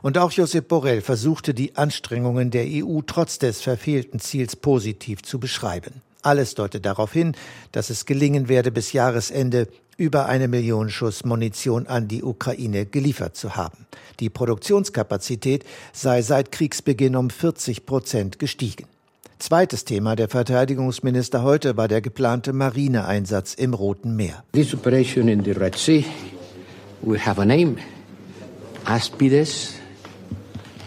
Und 0.02 0.18
auch 0.18 0.32
Josep 0.32 0.68
Borrell 0.68 1.00
versuchte 1.00 1.54
die 1.54 1.76
Anstrengungen 1.76 2.50
der 2.50 2.66
EU 2.66 3.00
trotz 3.06 3.38
des 3.38 3.60
verfehlten 3.60 4.20
Ziels 4.20 4.56
positiv 4.56 5.22
zu 5.22 5.38
beschreiben. 5.38 6.02
Alles 6.22 6.54
deutet 6.54 6.86
darauf 6.86 7.12
hin, 7.12 7.34
dass 7.72 7.90
es 7.90 8.06
gelingen 8.06 8.48
werde, 8.48 8.70
bis 8.70 8.92
Jahresende 8.92 9.66
über 9.96 10.26
eine 10.26 10.48
Million 10.48 10.88
Schuss 10.88 11.24
Munition 11.24 11.86
an 11.86 12.08
die 12.08 12.22
Ukraine 12.22 12.86
geliefert 12.86 13.36
zu 13.36 13.56
haben. 13.56 13.86
Die 14.20 14.30
Produktionskapazität 14.30 15.64
sei 15.92 16.22
seit 16.22 16.52
Kriegsbeginn 16.52 17.16
um 17.16 17.28
40 17.28 17.86
Prozent 17.86 18.38
gestiegen. 18.38 18.86
Zweites 19.42 19.84
Thema 19.84 20.14
der 20.14 20.28
Verteidigungsminister 20.28 21.42
heute 21.42 21.76
war 21.76 21.88
der 21.88 22.00
geplante 22.00 22.52
Marineeinsatz 22.52 23.54
im 23.54 23.74
Roten 23.74 24.14
Meer. 24.14 24.44
This 24.52 24.72
operation 24.72 25.26
in 25.26 25.42
the 25.42 25.50
Red 25.50 25.74
Sea 25.74 26.04
will 27.00 27.18
have 27.18 27.42
a 27.42 27.44
name. 27.44 27.74
Aspides 28.84 29.74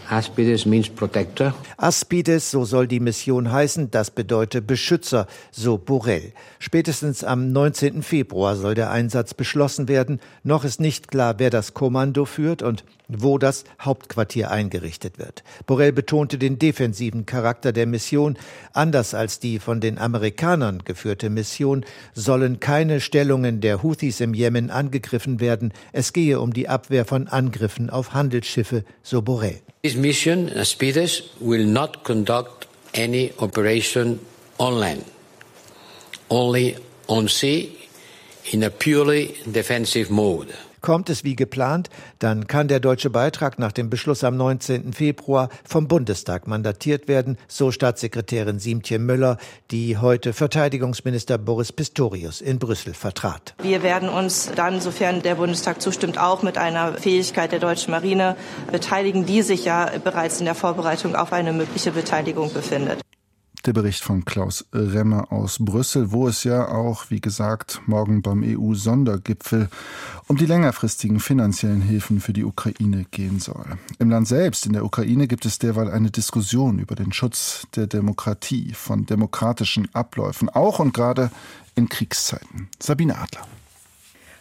Aspides 0.10 0.66
means 0.66 0.88
protector. 0.88 1.54
Aspides, 1.76 2.50
so 2.50 2.64
soll 2.64 2.88
die 2.88 3.02
Mission 3.02 3.52
heißen, 3.52 3.92
das 3.92 4.10
bedeutet 4.10 4.68
Beschützer, 4.68 5.28
so 5.52 5.78
Borrell. 5.78 6.32
Spätestens 6.58 7.26
am 7.26 7.52
19. 7.52 8.04
Februar 8.04 8.56
soll 8.56 8.76
der 8.76 8.90
Einsatz 8.90 9.34
beschlossen 9.34 9.90
werden. 9.90 10.22
Noch 10.44 10.64
ist 10.64 10.80
nicht 10.80 11.10
klar, 11.10 11.36
wer 11.40 11.50
das 11.50 11.74
Kommando 11.74 12.24
führt 12.24 12.62
und 12.62 12.86
wo 13.08 13.38
das 13.38 13.64
Hauptquartier 13.80 14.52
eingerichtet 14.52 15.20
wird. 15.20 15.44
Borrell 15.66 15.92
betonte 15.92 16.38
den 16.38 16.60
defensiven 16.60 17.26
Charakter 17.26 17.72
der 17.72 17.86
Mission. 17.86 18.38
Anders 18.74 19.14
als 19.14 19.40
die 19.40 19.60
von 19.60 19.82
den 19.82 19.98
Amerikanern 19.98 20.84
geführte 20.86 21.30
Mission 21.30 21.86
sollen 22.14 22.60
keine 22.60 23.02
Stellungen 23.02 23.62
der 23.62 23.84
Houthis 23.84 24.20
im 24.22 24.34
Jemen 24.34 24.70
angegriffen 24.70 25.40
werden. 25.40 25.74
Es 25.92 26.14
gehe 26.14 26.40
um 26.40 26.54
die 26.54 26.68
Abwehr 26.70 27.06
von 27.06 27.28
Angriffen 27.28 27.90
auf 27.90 28.14
Handelsschiffe, 28.14 28.84
so 29.04 29.22
Borrell. 29.22 29.62
This 29.84 29.96
mission, 29.96 30.50
Aspides, 30.50 31.24
will 31.40 31.66
not 31.66 32.04
conduct 32.04 32.68
any 32.96 33.32
operation 33.38 34.20
on 34.58 34.80
land, 34.80 35.04
only 36.30 36.78
on 37.08 37.28
sea 37.28 37.72
in 38.52 38.64
a 38.64 38.70
purely 38.70 39.36
defensive 39.46 40.12
mode. 40.12 40.54
Kommt 40.86 41.10
es 41.10 41.24
wie 41.24 41.36
geplant, 41.36 41.90
dann 42.20 42.46
kann 42.46 42.68
der 42.68 42.80
deutsche 42.80 43.10
Beitrag 43.10 43.58
nach 43.58 43.72
dem 43.72 43.90
Beschluss 43.90 44.24
am 44.24 44.38
19. 44.38 44.94
Februar 44.94 45.50
vom 45.68 45.88
Bundestag 45.88 46.48
mandatiert 46.48 47.08
werden, 47.08 47.40
so 47.48 47.72
Staatssekretärin 47.72 48.60
Siemtje 48.60 49.00
Müller, 49.00 49.40
die 49.72 49.98
heute 49.98 50.32
Verteidigungsminister 50.32 51.40
Boris 51.40 51.72
Pistorius 51.72 52.40
in 52.40 52.60
Brüssel 52.60 52.94
vertrat. 52.94 53.56
Wir 53.64 53.82
werden 53.82 54.10
uns 54.10 54.52
dann, 54.56 54.80
sofern 54.80 55.24
der 55.24 55.34
Bundestag 55.34 55.82
zustimmt, 55.82 56.20
auch 56.20 56.44
mit 56.44 56.60
einer 56.60 56.94
Fähigkeit 56.94 57.52
der 57.52 57.60
deutschen 57.60 57.90
Marine 57.90 58.36
beteiligen, 58.72 59.26
die 59.26 59.42
sich 59.42 59.66
ja 59.66 59.90
bereits 60.04 60.38
in 60.40 60.46
der 60.46 60.54
Vorbereitung 60.54 61.16
auf 61.16 61.34
eine 61.34 61.52
mögliche 61.52 61.94
Beteiligung 61.94 62.54
befindet. 62.54 63.00
Der 63.66 63.74
Bericht 63.74 64.04
von 64.04 64.26
Klaus 64.26 64.64
Remmer 64.74 65.32
aus 65.32 65.58
Brüssel, 65.60 66.12
wo 66.12 66.28
es 66.28 66.44
ja 66.44 66.68
auch, 66.68 67.10
wie 67.10 67.20
gesagt, 67.20 67.82
morgen 67.88 68.22
beim 68.22 68.44
EU-Sondergipfel 68.44 69.70
um 70.28 70.38
die 70.38 70.46
längerfristigen 70.46 71.20
finanziellen 71.20 71.82
Hilfen 71.82 72.22
für 72.22 72.32
die 72.32 72.44
Ukraine 72.44 73.06
gehen 73.10 73.40
soll. 73.40 73.66
Im 73.98 74.12
Land 74.12 74.28
selbst, 74.28 74.68
in 74.68 74.74
der 74.74 74.86
Ukraine, 74.86 75.28
gibt 75.28 75.48
es 75.48 75.58
derweil 75.58 75.90
eine 75.90 76.12
Diskussion 76.12 76.78
über 76.78 76.94
den 76.94 77.12
Schutz 77.12 77.66
der 77.76 77.88
Demokratie, 77.88 78.74
von 78.76 79.08
demokratischen 79.08 79.88
Abläufen, 79.96 80.48
auch 80.50 80.78
und 80.78 80.94
gerade 80.94 81.32
in 81.74 81.90
Kriegszeiten. 81.90 82.70
Sabine 82.80 83.18
Adler. 83.18 83.48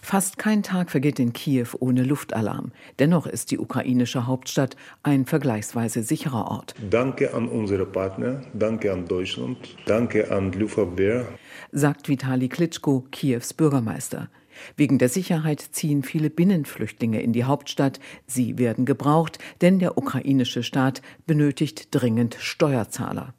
Fast 0.05 0.37
kein 0.37 0.63
Tag 0.63 0.91
vergeht 0.91 1.19
in 1.19 1.33
Kiew 1.33 1.69
ohne 1.81 2.03
Luftalarm. 2.03 2.73
Dennoch 2.99 3.27
ist 3.27 3.51
die 3.51 3.59
ukrainische 3.59 4.27
Hauptstadt 4.27 4.77
ein 5.03 5.25
vergleichsweise 5.25 6.03
sicherer 6.03 6.51
Ort. 6.51 6.75
Danke 6.91 7.33
an 7.33 7.49
unsere 7.49 7.87
Partner, 7.87 8.43
danke 8.53 8.93
an 8.93 9.07
Deutschland, 9.07 9.57
danke 9.87 10.31
an 10.31 10.53
Luftabwehr, 10.53 11.27
sagt 11.73 12.11
Vitali 12.11 12.51
Klitschko, 12.51 13.07
Kiews 13.13 13.55
Bürgermeister. 13.55 14.29
Wegen 14.77 14.99
der 14.99 15.09
Sicherheit 15.09 15.61
ziehen 15.61 16.03
viele 16.03 16.29
Binnenflüchtlinge 16.29 17.23
in 17.23 17.33
die 17.33 17.45
Hauptstadt. 17.45 17.99
Sie 18.27 18.59
werden 18.59 18.85
gebraucht, 18.85 19.39
denn 19.63 19.79
der 19.79 19.97
ukrainische 19.97 20.63
Staat 20.63 21.01
benötigt 21.27 21.89
dringend 21.93 22.37
Steuerzahler. 22.39 23.33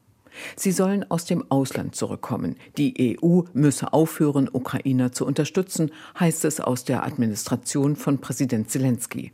Sie 0.56 0.72
sollen 0.72 1.10
aus 1.10 1.26
dem 1.26 1.50
Ausland 1.50 1.96
zurückkommen. 1.96 2.56
Die 2.78 3.18
EU 3.22 3.42
müsse 3.54 3.94
aufhören, 3.94 4.50
Ukrainer 4.52 5.12
zu 5.12 5.26
unterstützen, 5.26 5.92
heißt 6.20 6.46
es 6.46 6.60
aus 6.60 6.84
der 6.84 7.04
Administration 7.04 7.96
von 7.96 8.20
Präsident 8.20 8.70
Zelensky. 8.70 9.32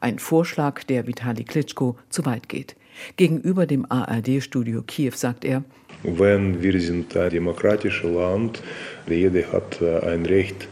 Ein 0.00 0.18
Vorschlag, 0.18 0.84
der 0.84 1.06
Vitali 1.06 1.44
Klitschko 1.44 1.96
zu 2.08 2.24
weit 2.24 2.48
geht. 2.48 2.76
Gegenüber 3.16 3.66
dem 3.66 3.90
ARD-Studio 3.90 4.82
Kiew 4.82 5.12
sagt 5.14 5.44
er, 5.44 5.64
wenn 6.04 6.62
wir 6.62 6.78
sind 6.80 7.16
ein 7.16 7.30
demokratisches 7.30 8.10
Land, 8.10 8.62
jeder 9.08 9.50
hat 9.52 9.80
äh, 9.80 10.00
ein 10.00 10.26
Recht, 10.26 10.68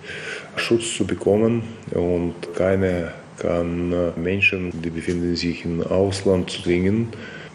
Schutz 0.57 0.95
zu 0.95 1.07
bekommen 1.07 1.63
und 1.91 2.35
keiner 2.55 3.15
kann 3.39 3.93
äh, 3.93 4.21
Menschen, 4.21 4.71
die 4.83 4.91
befinden 4.91 5.35
sich 5.35 5.65
im 5.65 5.83
Ausland, 5.83 6.51
zwingen 6.51 7.09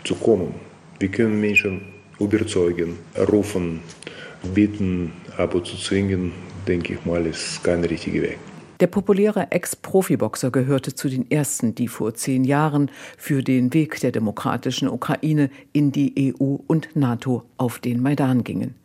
zu 0.04 0.16
kommen. 0.16 0.56
Wir 1.00 1.10
können 1.10 1.40
Menschen 1.40 1.82
überzeugen, 2.20 2.98
rufen, 3.32 3.82
bitten, 4.54 5.12
aber 5.38 5.64
zu 5.64 5.78
zwingen, 5.78 6.32
denke 6.68 6.94
ich 6.94 7.06
mal, 7.06 7.26
ist 7.26 7.64
kein 7.64 7.84
richtiger 7.84 8.24
Weg. 8.24 8.38
Der 8.80 8.88
populäre 8.88 9.52
Ex-Profiboxer 9.52 10.52
gehörte 10.52 10.94
zu 10.94 11.10
den 11.10 11.32
ersten, 11.32 11.74
die 11.74 11.88
vor 11.88 12.14
zehn 12.14 12.44
Jahren 12.44 12.92
für 13.18 13.42
den 13.42 13.74
Weg 13.74 14.00
der 14.02 14.12
demokratischen 14.12 14.88
Ukraine 14.88 15.50
in 15.74 15.92
die 15.92 16.36
EU 16.40 16.58
und 16.68 16.96
NATO 16.96 17.44
auf 17.58 17.80
den 17.80 18.02
Maidan 18.04 18.44
gingen. 18.44 18.76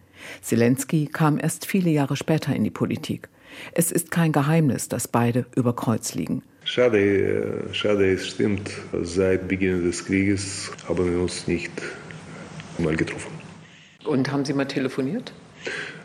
Zelensky 0.40 1.06
kam 1.06 1.38
erst 1.38 1.66
viele 1.66 1.90
Jahre 1.90 2.16
später 2.16 2.54
in 2.56 2.64
die 2.64 2.70
Politik. 2.70 3.28
Es 3.72 3.92
ist 3.92 4.10
kein 4.10 4.32
Geheimnis, 4.32 4.88
dass 4.88 5.08
beide 5.08 5.44
über 5.56 5.76
Kreuz 5.76 6.14
liegen. 6.14 6.42
Schade, 6.64 6.98
äh, 7.70 7.74
schade, 7.74 8.12
es 8.12 8.28
stimmt. 8.28 8.70
Seit 9.02 9.46
Beginn 9.48 9.84
des 9.84 10.06
Krieges 10.06 10.70
haben 10.88 11.12
wir 11.12 11.20
uns 11.20 11.46
nicht 11.46 11.70
mal 12.78 12.96
getroffen. 12.96 13.32
Und 14.04 14.30
haben 14.32 14.44
Sie 14.44 14.52
mal 14.52 14.66
telefoniert? 14.66 15.32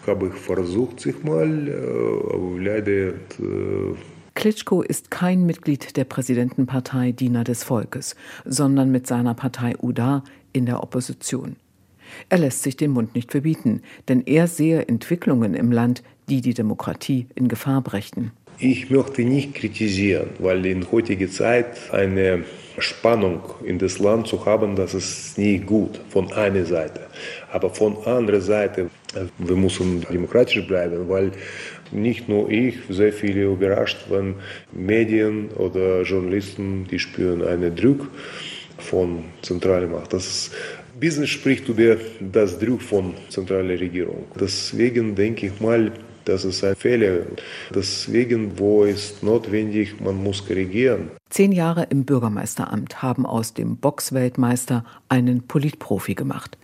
Habe 0.05 0.27
ich 0.27 0.33
versucht, 0.33 0.99
sich 0.99 1.23
mal, 1.23 1.67
äh, 1.67 2.33
aber 2.33 2.59
leider. 2.59 2.91
Äh 2.91 3.95
Klitschko 4.35 4.83
ist 4.83 5.09
kein 5.09 5.47
Mitglied 5.47 5.97
der 5.97 6.03
Präsidentenpartei 6.03 7.11
Diener 7.11 7.43
des 7.43 7.63
Volkes, 7.63 8.15
sondern 8.45 8.91
mit 8.91 9.07
seiner 9.07 9.33
Partei 9.33 9.75
UDA 9.81 10.23
in 10.53 10.67
der 10.67 10.83
Opposition. 10.83 11.55
Er 12.29 12.37
lässt 12.37 12.61
sich 12.61 12.77
den 12.77 12.91
Mund 12.91 13.15
nicht 13.15 13.31
verbieten, 13.31 13.81
denn 14.07 14.21
er 14.21 14.47
sehe 14.47 14.87
Entwicklungen 14.87 15.55
im 15.55 15.71
Land, 15.71 16.03
die 16.29 16.41
die 16.41 16.53
Demokratie 16.53 17.27
in 17.33 17.47
Gefahr 17.47 17.81
brächten. 17.81 18.31
Ich 18.59 18.89
möchte 18.89 19.21
nicht 19.21 19.53
kritisieren, 19.53 20.29
weil 20.39 20.65
in 20.65 20.91
heutiger 20.91 21.29
Zeit 21.29 21.77
eine 21.91 22.43
Spannung 22.79 23.41
in 23.63 23.77
das 23.77 23.99
Land 23.99 24.25
zu 24.25 24.43
haben, 24.47 24.75
das 24.75 24.95
ist 24.95 25.37
nie 25.37 25.59
gut 25.59 25.99
von 26.09 26.31
einer 26.33 26.65
Seite. 26.65 27.01
Aber 27.51 27.69
von 27.69 27.97
anderer 28.05 28.41
Seite, 28.41 28.89
wir 29.37 29.55
müssen 29.55 30.01
demokratisch 30.11 30.65
bleiben, 30.65 31.07
weil 31.07 31.33
nicht 31.91 32.27
nur 32.27 32.49
ich, 32.49 32.77
sehr 32.89 33.13
viele 33.13 33.45
überrascht, 33.45 34.05
wenn 34.09 34.33
Medien 34.71 35.49
oder 35.49 36.01
Journalisten, 36.01 36.87
die 36.89 36.97
spüren 36.97 37.43
einen 37.43 37.75
Druck 37.75 38.09
von 38.79 39.23
zentraler 39.43 39.87
Macht. 39.87 40.13
Das 40.13 40.49
Business 40.99 41.29
spricht 41.29 41.69
über 41.69 41.97
das 42.19 42.57
Druck 42.57 42.81
von 42.81 43.13
zentraler 43.29 43.79
Regierung. 43.79 44.25
Deswegen 44.39 45.13
denke 45.13 45.45
ich 45.45 45.59
mal, 45.59 45.91
das 46.27 46.43
ist 46.43 46.63
ein 46.63 46.75
Fehler. 46.75 47.21
Deswegen, 47.73 48.59
wo 48.59 48.83
es 48.83 49.23
notwendig, 49.23 49.99
man 50.01 50.21
muss 50.21 50.45
korrigieren. 50.45 51.11
Zehn 51.29 51.51
Jahre 51.51 51.87
im 51.89 52.05
Bürgermeisteramt 52.05 53.01
haben 53.01 53.25
aus 53.25 53.53
dem 53.53 53.77
Boxweltmeister 53.77 54.85
einen 55.09 55.47
Politprofi 55.47 56.15
gemacht. 56.15 56.57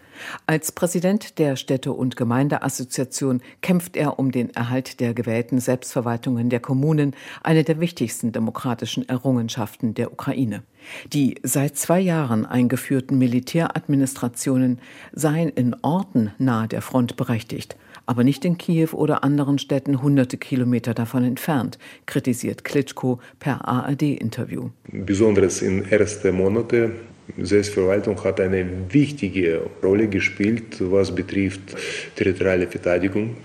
Als 0.46 0.72
Präsident 0.72 1.40
der 1.40 1.56
Städte- 1.56 1.94
und 1.94 2.16
Gemeindeassoziation 2.16 3.42
kämpft 3.62 3.98
er 3.98 4.20
um 4.20 4.32
den 4.32 4.52
Erhalt 4.52 5.00
der 5.00 5.14
gewählten 5.14 5.60
Selbstverwaltungen 5.60 6.50
der 6.50 6.60
Kommunen, 6.60 7.16
eine 7.42 7.64
der 7.64 7.80
wichtigsten 7.80 8.32
demokratischen 8.32 9.08
Errungenschaften 9.10 9.96
der 9.96 10.12
Ukraine. 10.12 10.64
Die 11.12 11.36
seit 11.44 11.78
zwei 11.78 12.00
Jahren 12.00 12.46
eingeführten 12.46 13.18
Militäradministrationen 13.18 14.80
seien 15.14 15.50
in 15.50 15.76
Orten 15.82 16.32
nahe 16.38 16.68
der 16.68 16.82
Front 16.82 17.16
berechtigt 17.18 17.76
aber 18.06 18.24
nicht 18.24 18.46
in 18.46 18.58
Kiew 18.58 18.90
oder 18.94 19.24
anderen 19.24 19.58
Städten 19.60 20.02
hunderte 20.02 20.38
Kilometer 20.38 20.94
davon 20.94 21.24
entfernt, 21.24 21.78
kritisiert 22.06 22.64
Klitschko 22.64 23.20
per 23.40 23.68
ARD-Interview. 23.68 24.70
Besonders 24.92 25.62
in 25.62 25.86
ersten 25.86 26.36
Monaten 26.36 26.94
Selbstverwaltung 27.38 28.22
hat 28.24 28.40
eine 28.40 28.66
wichtige 28.90 29.62
Rolle 29.82 30.08
gespielt, 30.08 30.78
was 30.80 31.14
betrifft 31.14 31.76
territoriale 32.16 32.68
Verteidigung, 32.68 33.36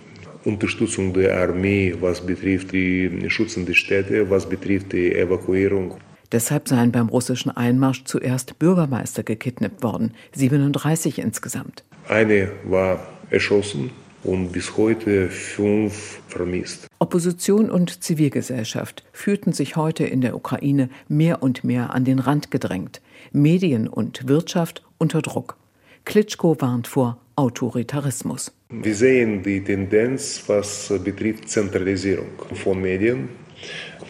Unterstützung 0.45 1.13
der 1.13 1.41
Armee, 1.41 1.95
was 2.01 2.21
betrifft 2.21 2.73
die 2.73 3.27
schützende 3.29 3.75
Städte, 3.75 4.29
was 4.29 4.49
betrifft 4.49 4.93
die 4.93 5.15
Evakuierung. 5.15 5.95
Deshalb 6.33 6.69
seien 6.69 6.93
beim 6.93 7.09
russischen 7.09 7.57
Einmarsch 7.57 8.05
zuerst 8.05 8.59
Bürgermeister 8.59 9.23
gekidnappt 9.23 9.83
worden, 9.83 10.13
37 10.35 11.19
insgesamt. 11.21 11.85
Eine 12.09 12.51
war 12.65 13.01
erschossen, 13.31 13.91
und 14.25 14.53
bis 14.53 14.77
heute 14.77 15.29
fünf 15.29 16.21
vermisst. 16.29 16.87
Opposition 16.99 17.71
und 17.71 18.03
Zivilgesellschaft 18.03 19.05
fühlten 19.13 19.53
sich 19.53 19.77
heute 19.77 20.05
in 20.05 20.21
der 20.21 20.35
Ukraine 20.35 20.89
mehr 21.09 21.43
und 21.43 21.65
mehr 21.65 21.95
an 21.95 22.05
den 22.05 22.19
Rand 22.19 22.51
gedrängt. 22.51 23.01
Medien 23.33 23.89
und 23.89 24.29
Wirtschaft 24.29 24.83
unter 24.99 25.23
Druck. 25.23 25.57
Klitschko 26.05 26.57
warnt 26.61 26.89
vor 26.89 27.19
Autoritarismus. 27.37 28.53
Wir 28.71 28.95
sehen 28.95 29.43
die 29.43 29.63
Tendenz, 29.63 30.43
was 30.47 30.93
betrifft 31.05 31.49
Zentralisierung 31.49 32.27
von 32.55 32.81
Medien, 32.81 33.29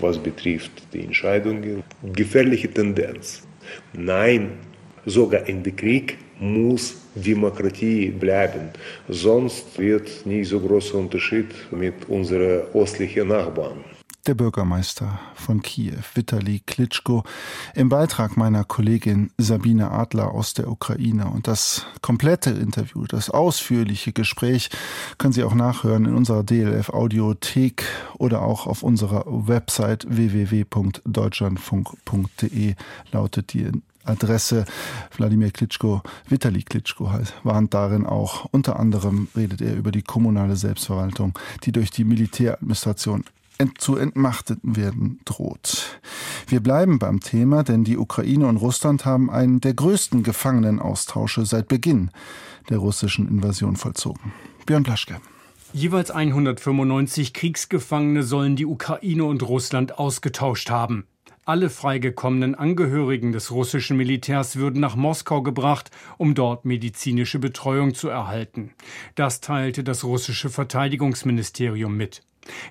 was 0.00 0.18
betrifft 0.18 0.72
die 0.92 1.04
Entscheidungen. 1.04 1.82
Gefährliche 2.12 2.72
Tendenz. 2.72 3.42
Nein, 3.92 4.52
sogar 5.04 5.46
in 5.48 5.62
den 5.62 5.76
Krieg 5.76 6.18
muss 6.40 6.96
Demokratie 7.14 8.11
bleiben. 8.11 8.70
Sonst 9.09 9.79
wird 9.79 10.27
nicht 10.27 10.48
so 10.48 10.61
großer 10.61 10.96
Unterschied 10.96 11.46
mit 11.70 12.09
unseren 12.09 12.62
östlichen 12.74 13.29
Nachbarn. 13.29 13.85
Der 14.27 14.35
Bürgermeister 14.35 15.20
von 15.35 15.62
Kiew, 15.62 15.94
Vitali 16.14 16.61
Klitschko, 16.66 17.22
im 17.74 17.88
Beitrag 17.88 18.37
meiner 18.37 18.62
Kollegin 18.62 19.31
Sabine 19.38 19.90
Adler 19.90 20.33
aus 20.33 20.53
der 20.53 20.68
Ukraine. 20.68 21.31
Und 21.31 21.48
das 21.48 21.87
komplette 22.03 22.51
Interview, 22.51 23.07
das 23.07 23.31
ausführliche 23.31 24.12
Gespräch 24.12 24.68
können 25.16 25.33
Sie 25.33 25.44
auch 25.44 25.55
nachhören 25.55 26.05
in 26.05 26.14
unserer 26.14 26.44
DLF 26.44 26.90
Audiothek 26.90 27.85
oder 28.18 28.42
auch 28.42 28.66
auf 28.66 28.83
unserer 28.83 29.24
Website 29.27 30.07
www.deutschlandfunk.de 30.11 32.74
lautet 33.11 33.55
die 33.55 33.70
Adresse. 34.08 34.64
Wladimir 35.16 35.50
Klitschko, 35.50 36.02
Vitali 36.28 36.62
Klitschko 36.62 37.10
warnt 37.42 37.74
darin 37.74 38.06
auch. 38.06 38.46
Unter 38.50 38.78
anderem 38.78 39.28
redet 39.36 39.60
er 39.60 39.76
über 39.76 39.90
die 39.90 40.02
kommunale 40.02 40.56
Selbstverwaltung, 40.56 41.38
die 41.64 41.72
durch 41.72 41.90
die 41.90 42.04
Militäradministration 42.04 43.24
ent 43.58 43.80
zu 43.80 43.96
entmachten 43.96 44.60
werden 44.62 45.20
droht. 45.24 46.00
Wir 46.46 46.60
bleiben 46.60 46.98
beim 46.98 47.20
Thema, 47.20 47.64
denn 47.64 47.84
die 47.84 47.98
Ukraine 47.98 48.46
und 48.46 48.56
Russland 48.56 49.04
haben 49.04 49.30
einen 49.30 49.60
der 49.60 49.74
größten 49.74 50.22
Gefangenenaustausche 50.22 51.44
seit 51.44 51.68
Beginn 51.68 52.10
der 52.70 52.78
russischen 52.78 53.28
Invasion 53.28 53.76
vollzogen. 53.76 54.32
Björn 54.64 54.84
Blaschke. 54.84 55.16
Jeweils 55.72 56.10
195 56.10 57.34
Kriegsgefangene 57.34 58.22
sollen 58.22 58.56
die 58.56 58.64
Ukraine 58.64 59.24
und 59.24 59.42
Russland 59.42 59.98
ausgetauscht 59.98 60.70
haben. 60.70 61.04
Alle 61.48 61.70
freigekommenen 61.70 62.54
Angehörigen 62.54 63.32
des 63.32 63.50
russischen 63.50 63.96
Militärs 63.96 64.56
würden 64.56 64.82
nach 64.82 64.96
Moskau 64.96 65.40
gebracht, 65.40 65.90
um 66.18 66.34
dort 66.34 66.66
medizinische 66.66 67.38
Betreuung 67.38 67.94
zu 67.94 68.11
erhalten. 68.11 68.74
Das 69.14 69.40
teilte 69.40 69.82
das 69.82 70.04
russische 70.04 70.50
Verteidigungsministerium 70.50 71.96
mit. 71.96 72.20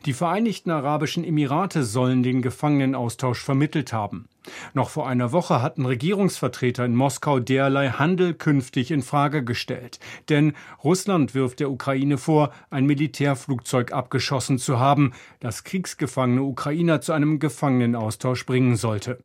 Die 0.06 0.13
Vereinigten 0.13 0.72
Arabischen 0.72 1.24
Emirate 1.24 1.84
sollen 1.84 2.24
den 2.24 2.42
Gefangenenaustausch 2.42 3.42
vermittelt 3.42 3.94
haben. 3.94 4.28
Noch 4.74 4.90
vor 4.90 5.08
einer 5.08 5.32
Woche 5.32 5.62
hatten 5.62 5.86
Regierungsvertreter 5.86 6.86
in 6.86 6.96
Moskau 6.96 7.40
derlei 7.40 7.90
Handel 7.90 8.34
künftig 8.34 8.92
in 8.92 9.02
Frage 9.02 9.44
gestellt. 9.44 10.00
Denn 10.30 10.54
Russland 10.84 11.36
wirft 11.36 11.60
der 11.60 11.70
Ukraine 11.70 12.18
vor, 12.18 12.52
ein 12.70 12.86
Militärflugzeug 12.86 13.92
abgeschossen 13.92 14.58
zu 14.58 14.80
haben, 14.80 15.13
das 15.40 15.63
kriegsgefangene 15.63 16.44
Ukrainer 16.44 17.02
zu 17.02 17.13
einem 17.13 17.40
Gefangenenaustausch 17.40 18.46
bringen 18.46 18.76
sollte. 18.76 19.20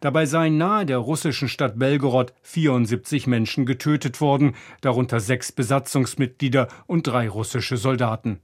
Dabei 0.00 0.26
seien 0.26 0.58
nahe 0.58 0.84
der 0.86 0.98
russischen 0.98 1.48
Stadt 1.48 1.78
Belgorod 1.78 2.32
74 2.42 3.26
Menschen 3.26 3.66
getötet 3.66 4.20
worden, 4.20 4.54
darunter 4.80 5.20
sechs 5.20 5.52
Besatzungsmitglieder 5.52 6.68
und 6.86 7.06
drei 7.06 7.28
russische 7.28 7.76
Soldaten. 7.76 8.40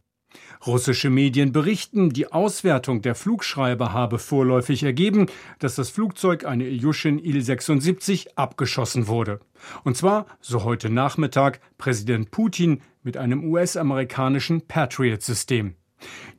Russische 0.66 1.10
Medien 1.10 1.52
berichten, 1.52 2.10
die 2.10 2.32
Auswertung 2.32 3.02
der 3.02 3.14
Flugschreiber 3.14 3.92
habe 3.92 4.18
vorläufig 4.18 4.82
ergeben, 4.82 5.26
dass 5.58 5.76
das 5.76 5.90
Flugzeug 5.90 6.44
eine 6.44 6.66
Ilyushin 6.66 7.18
Il-76 7.18 8.28
abgeschossen 8.34 9.06
wurde. 9.06 9.40
Und 9.84 9.96
zwar, 9.96 10.26
so 10.40 10.64
heute 10.64 10.90
Nachmittag, 10.90 11.60
Präsident 11.78 12.30
Putin 12.30 12.80
mit 13.02 13.16
einem 13.16 13.44
US-amerikanischen 13.44 14.62
Patriot-System. 14.62 15.74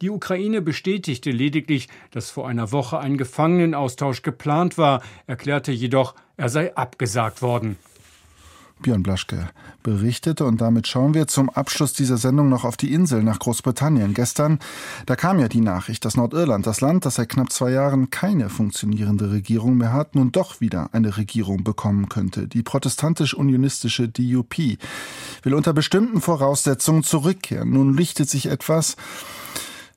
Die 0.02 0.10
Ukraine 0.10 0.62
bestätigte 0.62 1.32
lediglich, 1.32 1.88
dass 2.12 2.30
vor 2.30 2.48
einer 2.48 2.72
Woche 2.72 3.00
ein 3.00 3.18
Gefangenenaustausch 3.18 4.22
geplant 4.22 4.78
war, 4.78 5.02
erklärte 5.26 5.72
jedoch, 5.72 6.16
er 6.36 6.50
sei 6.50 6.76
abgesagt 6.76 7.42
worden. 7.42 7.78
Björn 8.82 9.04
Blaschke 9.04 9.50
berichtete. 9.84 10.46
Und 10.46 10.62
damit 10.62 10.88
schauen 10.88 11.14
wir 11.14 11.28
zum 11.28 11.50
Abschluss 11.50 11.94
dieser 11.94 12.18
Sendung 12.18 12.50
noch 12.50 12.64
auf 12.64 12.78
die 12.78 12.94
Insel 12.94 13.24
nach 13.24 13.40
Großbritannien. 13.40 14.14
Gestern, 14.14 14.60
da 15.06 15.16
kam 15.16 15.40
ja 15.40 15.48
die 15.48 15.62
Nachricht, 15.62 16.06
dass 16.06 16.18
Nordirland, 16.18 16.68
das 16.68 16.82
Land, 16.82 17.06
das 17.06 17.16
seit 17.16 17.30
knapp 17.30 17.52
zwei 17.52 17.72
Jahren 17.72 18.10
keine 18.10 18.50
funktionierende 18.50 19.32
Regierung 19.32 19.78
mehr 19.78 19.94
hat, 19.94 20.16
nun 20.16 20.32
doch 20.32 20.62
wieder 20.62 20.90
eine 20.94 21.18
Regierung 21.18 21.64
bekommen 21.64 22.10
könnte. 22.10 22.48
Die 22.48 22.64
protestantisch-unionistische 22.64 24.10
DUP 24.10 24.58
will 25.44 25.54
unter 25.54 25.74
bestimmten 25.74 26.22
Voraussetzungen 26.22 27.04
zurückkehren. 27.04 27.72
Nun 27.72 27.96
lichtet 27.96 28.30
sich 28.30 28.48
etwas 28.48 28.96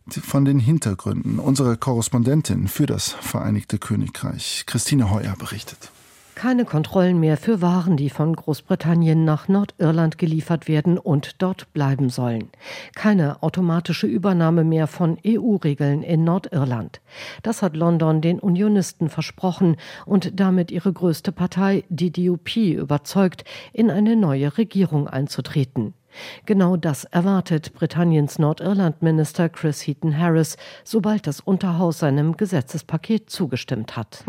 von 0.08 0.44
den 0.44 0.58
Hintergründen. 0.58 1.38
Unsere 1.38 1.76
Korrespondentin 1.76 2.68
für 2.68 2.86
das 2.86 3.10
Vereinigte 3.20 3.78
Königreich, 3.78 4.64
Christine 4.66 5.10
Heuer, 5.10 5.36
berichtet. 5.38 5.90
Keine 6.40 6.64
Kontrollen 6.64 7.20
mehr 7.20 7.36
für 7.36 7.60
Waren, 7.60 7.98
die 7.98 8.08
von 8.08 8.34
Großbritannien 8.34 9.26
nach 9.26 9.48
Nordirland 9.48 10.16
geliefert 10.16 10.68
werden 10.68 10.96
und 10.96 11.42
dort 11.42 11.70
bleiben 11.74 12.08
sollen. 12.08 12.48
Keine 12.94 13.42
automatische 13.42 14.06
Übernahme 14.06 14.64
mehr 14.64 14.86
von 14.86 15.18
EU-Regeln 15.26 16.02
in 16.02 16.24
Nordirland. 16.24 17.02
Das 17.42 17.60
hat 17.60 17.76
London 17.76 18.22
den 18.22 18.40
Unionisten 18.40 19.10
versprochen 19.10 19.76
und 20.06 20.40
damit 20.40 20.70
ihre 20.70 20.94
größte 20.94 21.30
Partei, 21.30 21.84
die 21.90 22.10
DUP, 22.10 22.56
überzeugt, 22.56 23.44
in 23.74 23.90
eine 23.90 24.16
neue 24.16 24.56
Regierung 24.56 25.08
einzutreten. 25.08 25.92
Genau 26.46 26.76
das 26.76 27.04
erwartet 27.04 27.72
Britanniens 27.74 28.38
Nordirlandminister 28.38 29.48
Chris 29.48 29.86
Heaton 29.86 30.16
Harris, 30.16 30.56
sobald 30.84 31.26
das 31.26 31.40
Unterhaus 31.40 31.98
seinem 32.00 32.36
Gesetzespaket 32.36 33.30
zugestimmt 33.30 33.96
hat. 33.96 34.24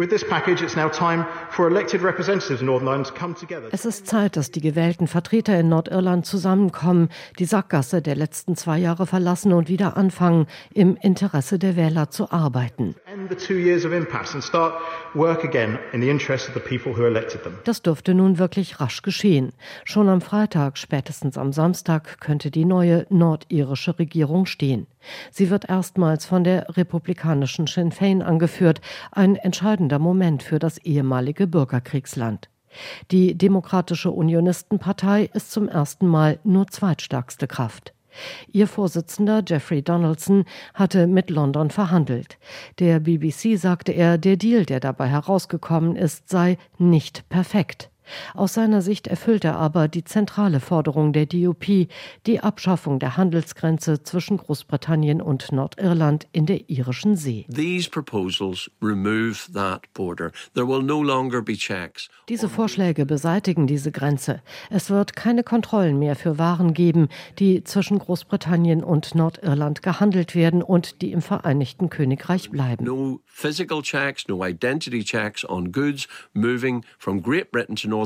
Es 3.71 3.85
ist 3.85 4.07
Zeit, 4.07 4.37
dass 4.37 4.51
die 4.51 4.61
gewählten 4.61 5.07
Vertreter 5.07 5.59
in 5.59 5.69
Nordirland 5.69 6.25
zusammenkommen, 6.25 7.09
die 7.39 7.45
Sackgasse 7.45 8.01
der 8.01 8.15
letzten 8.15 8.55
zwei 8.55 8.77
Jahre 8.77 9.05
verlassen 9.05 9.53
und 9.53 9.69
wieder 9.69 9.97
anfangen, 9.97 10.47
im 10.73 10.95
Interesse 10.97 11.59
der 11.59 11.75
Wähler 11.75 12.09
zu 12.09 12.31
arbeiten. 12.31 12.95
Das 17.63 17.81
dürfte 17.81 18.13
nun 18.13 18.37
wirklich 18.37 18.79
rasch 18.79 19.01
geschehen. 19.01 19.51
Schon 19.85 20.09
am 20.09 20.21
Freitag, 20.21 20.77
spätestens 20.77 21.37
am 21.37 21.53
Samstag, 21.53 22.19
könnte 22.19 22.51
die 22.51 22.65
neue 22.65 23.05
nordirische 23.09 23.97
Regierung 23.99 24.45
stehen. 24.45 24.87
Sie 25.31 25.49
wird 25.49 25.69
erstmals 25.69 26.25
von 26.25 26.43
der 26.43 26.77
republikanischen 26.77 27.67
Sinn 27.67 27.91
Fein 27.91 28.21
angeführt, 28.21 28.81
ein 29.11 29.35
entscheidender 29.35 29.99
Moment 29.99 30.43
für 30.43 30.59
das 30.59 30.77
ehemalige 30.77 31.47
Bürgerkriegsland. 31.47 32.49
Die 33.11 33.37
Demokratische 33.37 34.11
Unionistenpartei 34.11 35.29
ist 35.33 35.51
zum 35.51 35.67
ersten 35.67 36.07
Mal 36.07 36.39
nur 36.43 36.67
zweitstärkste 36.67 37.47
Kraft. 37.47 37.93
Ihr 38.51 38.67
Vorsitzender 38.67 39.43
Jeffrey 39.47 39.81
Donaldson 39.81 40.45
hatte 40.73 41.07
mit 41.07 41.29
London 41.29 41.69
verhandelt. 41.69 42.37
Der 42.79 42.99
BBC 42.99 43.57
sagte 43.57 43.91
er, 43.91 44.17
der 44.17 44.37
Deal, 44.37 44.65
der 44.65 44.79
dabei 44.79 45.07
herausgekommen 45.07 45.95
ist, 45.95 46.29
sei 46.29 46.57
nicht 46.77 47.27
perfekt. 47.29 47.90
Aus 48.33 48.53
seiner 48.53 48.81
Sicht 48.81 49.07
erfüllt 49.07 49.45
er 49.45 49.55
aber 49.55 49.87
die 49.87 50.03
zentrale 50.03 50.59
Forderung 50.59 51.13
der 51.13 51.25
DUP, 51.25 51.87
die 52.25 52.39
Abschaffung 52.39 52.99
der 52.99 53.17
Handelsgrenze 53.17 54.03
zwischen 54.03 54.37
Großbritannien 54.37 55.21
und 55.21 55.51
Nordirland 55.51 56.27
in 56.31 56.45
der 56.45 56.69
irischen 56.69 57.15
See. 57.15 57.45
Diese 62.29 62.49
Vorschläge 62.49 63.05
beseitigen 63.05 63.67
diese 63.67 63.91
Grenze. 63.91 64.41
Es 64.69 64.89
wird 64.89 65.15
keine 65.15 65.43
Kontrollen 65.43 65.99
mehr 65.99 66.15
für 66.15 66.37
Waren 66.37 66.73
geben, 66.73 67.09
die 67.39 67.63
zwischen 67.63 67.99
Großbritannien 67.99 68.83
und 68.83 69.15
Nordirland 69.15 69.81
gehandelt 69.81 70.35
werden 70.35 70.63
und 70.63 71.01
die 71.01 71.11
im 71.11 71.21
Vereinigten 71.21 71.89
Königreich 71.89 72.49
bleiben. 72.49 72.85
No 72.85 73.19
physical 73.25 73.81
checks, 73.81 74.27
no 74.27 74.43
identity 74.45 75.03
checks 75.03 75.47
on 75.47 75.71
goods 75.71 76.07
moving 76.33 76.83
from 76.97 77.21
Great 77.21 77.51
Britain 77.51 77.75
to 77.75 77.87
North 77.87 78.00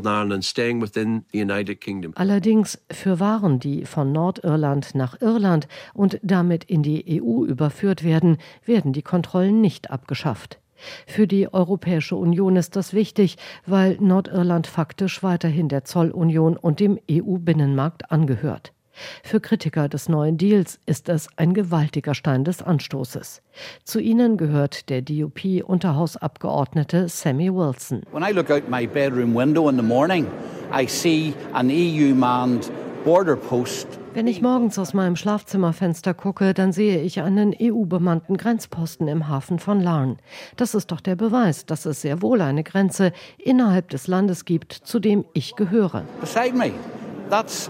Allerdings 2.16 2.80
für 2.92 3.20
Waren, 3.20 3.60
die 3.60 3.86
von 3.86 4.12
Nordirland 4.12 4.96
nach 4.96 5.22
Irland 5.22 5.68
und 5.94 6.20
damit 6.22 6.64
in 6.64 6.84
die 6.84 7.22
EU 7.22 7.46
überführt 7.46 8.04
werden, 8.04 8.38
werden 8.66 8.94
die 8.94 9.02
Kontrollen 9.02 9.62
nicht 9.62 9.92
abgeschafft. 9.92 10.60
Für 11.08 11.28
die 11.28 11.52
Europäische 11.54 12.16
Union 12.16 12.56
ist 12.56 12.76
das 12.76 12.94
wichtig, 12.94 13.38
weil 13.66 13.98
Nordirland 14.00 14.68
faktisch 14.68 15.24
weiterhin 15.24 15.70
der 15.70 15.86
Zollunion 15.86 16.58
und 16.58 16.80
dem 16.80 17.00
EU-Binnenmarkt 17.10 18.12
angehört. 18.12 18.75
Für 19.24 19.40
Kritiker 19.40 19.90
des 19.90 20.10
neuen 20.10 20.38
Deals 20.38 20.80
ist 20.86 21.10
es 21.10 21.28
ein 21.38 21.54
gewaltiger 21.54 22.16
Stein 22.16 22.44
des 22.44 22.62
Anstoßes. 22.62 23.42
Zu 23.84 24.00
ihnen 24.00 24.38
gehört 24.38 24.90
der 24.90 25.02
DUP-Unterhausabgeordnete 25.02 27.10
Sammy 27.10 27.54
Wilson. 27.54 28.04
When 28.12 28.24
I 28.24 28.32
look 28.32 28.50
out 28.50 28.70
my 28.70 28.88
bedroom 28.88 29.36
window 29.36 29.70
in 29.70 29.78
the 29.78 29.84
morning, 29.84 30.28
I 30.74 30.88
see 30.88 31.34
an 31.54 31.70
EU-manned 31.70 32.72
border 33.04 33.36
post 33.36 33.88
wenn 34.16 34.28
ich 34.28 34.42
morgens 34.42 34.80
aus 34.80 34.94
meinem 34.94 35.18
Schlafzimmerfenster 35.18 36.14
gucke, 36.14 36.54
dann 36.54 36.72
sehe 36.72 37.02
ich 37.02 37.20
einen 37.20 37.54
EU-bemannten 37.62 38.38
Grenzposten 38.38 39.10
im 39.10 39.28
Hafen 39.28 39.60
von 39.60 39.82
Larn. 39.82 40.20
Das 40.56 40.74
ist 40.74 40.94
doch 40.94 41.02
der 41.02 41.18
Beweis, 41.18 41.66
dass 41.66 41.86
es 41.86 42.00
sehr 42.00 42.22
wohl 42.22 42.40
eine 42.40 42.64
Grenze 42.64 43.12
innerhalb 43.38 43.90
des 43.90 44.08
Landes 44.08 44.46
gibt, 44.46 44.72
zu 44.72 45.00
dem 45.00 45.26
ich 45.34 45.58
gehöre. 45.58 46.06
Beside 46.22 46.56
me. 46.56 46.72
That's 47.30 47.70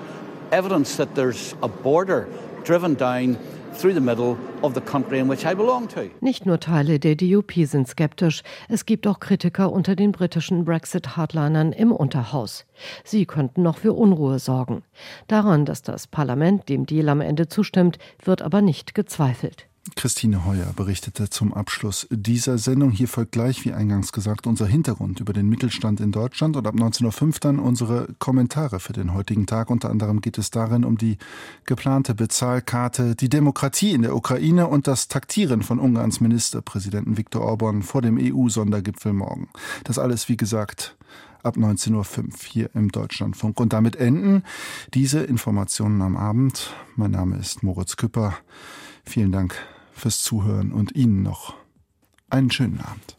evidence 0.51 0.97
that 0.97 1.15
there's 1.15 1.55
a 1.61 1.67
border 1.67 2.27
driven 2.63 2.95
down 2.95 3.37
through 3.75 3.93
the 3.93 3.99
middle 3.99 4.37
of 4.63 4.73
the 4.73 4.81
country 4.81 5.19
in 5.19 5.27
which 5.27 5.45
I 5.45 5.53
belong 5.53 5.87
to. 5.89 6.09
Nicht 6.21 6.45
nur 6.45 6.59
Teile 6.59 6.99
der 6.99 7.15
DUP 7.15 7.51
sind 7.65 7.87
skeptisch, 7.87 8.41
es 8.69 8.85
gibt 8.85 9.05
auch 9.07 9.19
Kritiker 9.19 9.71
unter 9.71 9.95
den 9.95 10.11
britischen 10.11 10.65
Brexit-Hardlinern 10.65 11.73
im 11.73 11.91
Unterhaus. 11.91 12.65
Sie 13.03 13.25
könnten 13.25 13.63
noch 13.63 13.77
für 13.77 13.93
Unruhe 13.93 14.39
sorgen. 14.39 14.83
Daran, 15.27 15.65
dass 15.65 15.81
das 15.81 16.07
Parlament 16.07 16.69
dem 16.69 16.85
Deal 16.85 17.09
am 17.09 17.21
Ende 17.21 17.47
zustimmt, 17.47 17.97
wird 18.23 18.41
aber 18.41 18.61
nicht 18.61 18.95
gezweifelt. 18.95 19.67
Christine 19.93 20.45
Heuer 20.45 20.73
berichtete 20.75 21.29
zum 21.29 21.53
Abschluss 21.53 22.07
dieser 22.09 22.57
Sendung. 22.57 22.89
Hier 22.89 23.07
folgt 23.07 23.33
gleich, 23.33 23.65
wie 23.65 23.73
eingangs 23.73 24.11
gesagt, 24.11 24.47
unser 24.47 24.65
Hintergrund 24.65 25.19
über 25.19 25.31
den 25.31 25.47
Mittelstand 25.47 25.99
in 25.99 26.11
Deutschland 26.11 26.57
und 26.57 26.65
ab 26.65 26.73
19.05 26.73 27.23
Uhr 27.23 27.33
dann 27.39 27.59
unsere 27.59 28.07
Kommentare 28.17 28.79
für 28.79 28.93
den 28.93 29.13
heutigen 29.13 29.45
Tag. 29.45 29.69
Unter 29.69 29.91
anderem 29.91 30.21
geht 30.21 30.39
es 30.39 30.49
darin 30.49 30.85
um 30.85 30.97
die 30.97 31.19
geplante 31.65 32.15
Bezahlkarte, 32.15 33.15
die 33.15 33.29
Demokratie 33.29 33.91
in 33.91 34.01
der 34.01 34.15
Ukraine 34.15 34.67
und 34.67 34.87
das 34.87 35.07
Taktieren 35.07 35.61
von 35.61 35.77
Ungarns 35.77 36.19
Ministerpräsidenten 36.19 37.17
Viktor 37.17 37.43
Orban 37.43 37.83
vor 37.83 38.01
dem 38.01 38.17
EU-Sondergipfel 38.19 39.13
morgen. 39.13 39.49
Das 39.83 39.99
alles, 39.99 40.27
wie 40.29 40.37
gesagt, 40.37 40.97
ab 41.43 41.57
19.05 41.57 41.93
Uhr 41.93 42.29
hier 42.47 42.69
im 42.73 42.91
Deutschlandfunk. 42.91 43.59
Und 43.59 43.71
damit 43.71 43.97
enden 43.97 44.41
diese 44.95 45.19
Informationen 45.19 46.01
am 46.01 46.17
Abend. 46.17 46.73
Mein 46.95 47.11
Name 47.11 47.37
ist 47.37 47.61
Moritz 47.61 47.97
Küpper. 47.97 48.35
Vielen 49.03 49.31
Dank 49.31 49.55
fürs 49.95 50.21
Zuhören 50.21 50.71
und 50.71 50.95
Ihnen 50.95 51.23
noch 51.23 51.55
einen 52.29 52.51
schönen 52.51 52.81
Abend. 52.81 53.17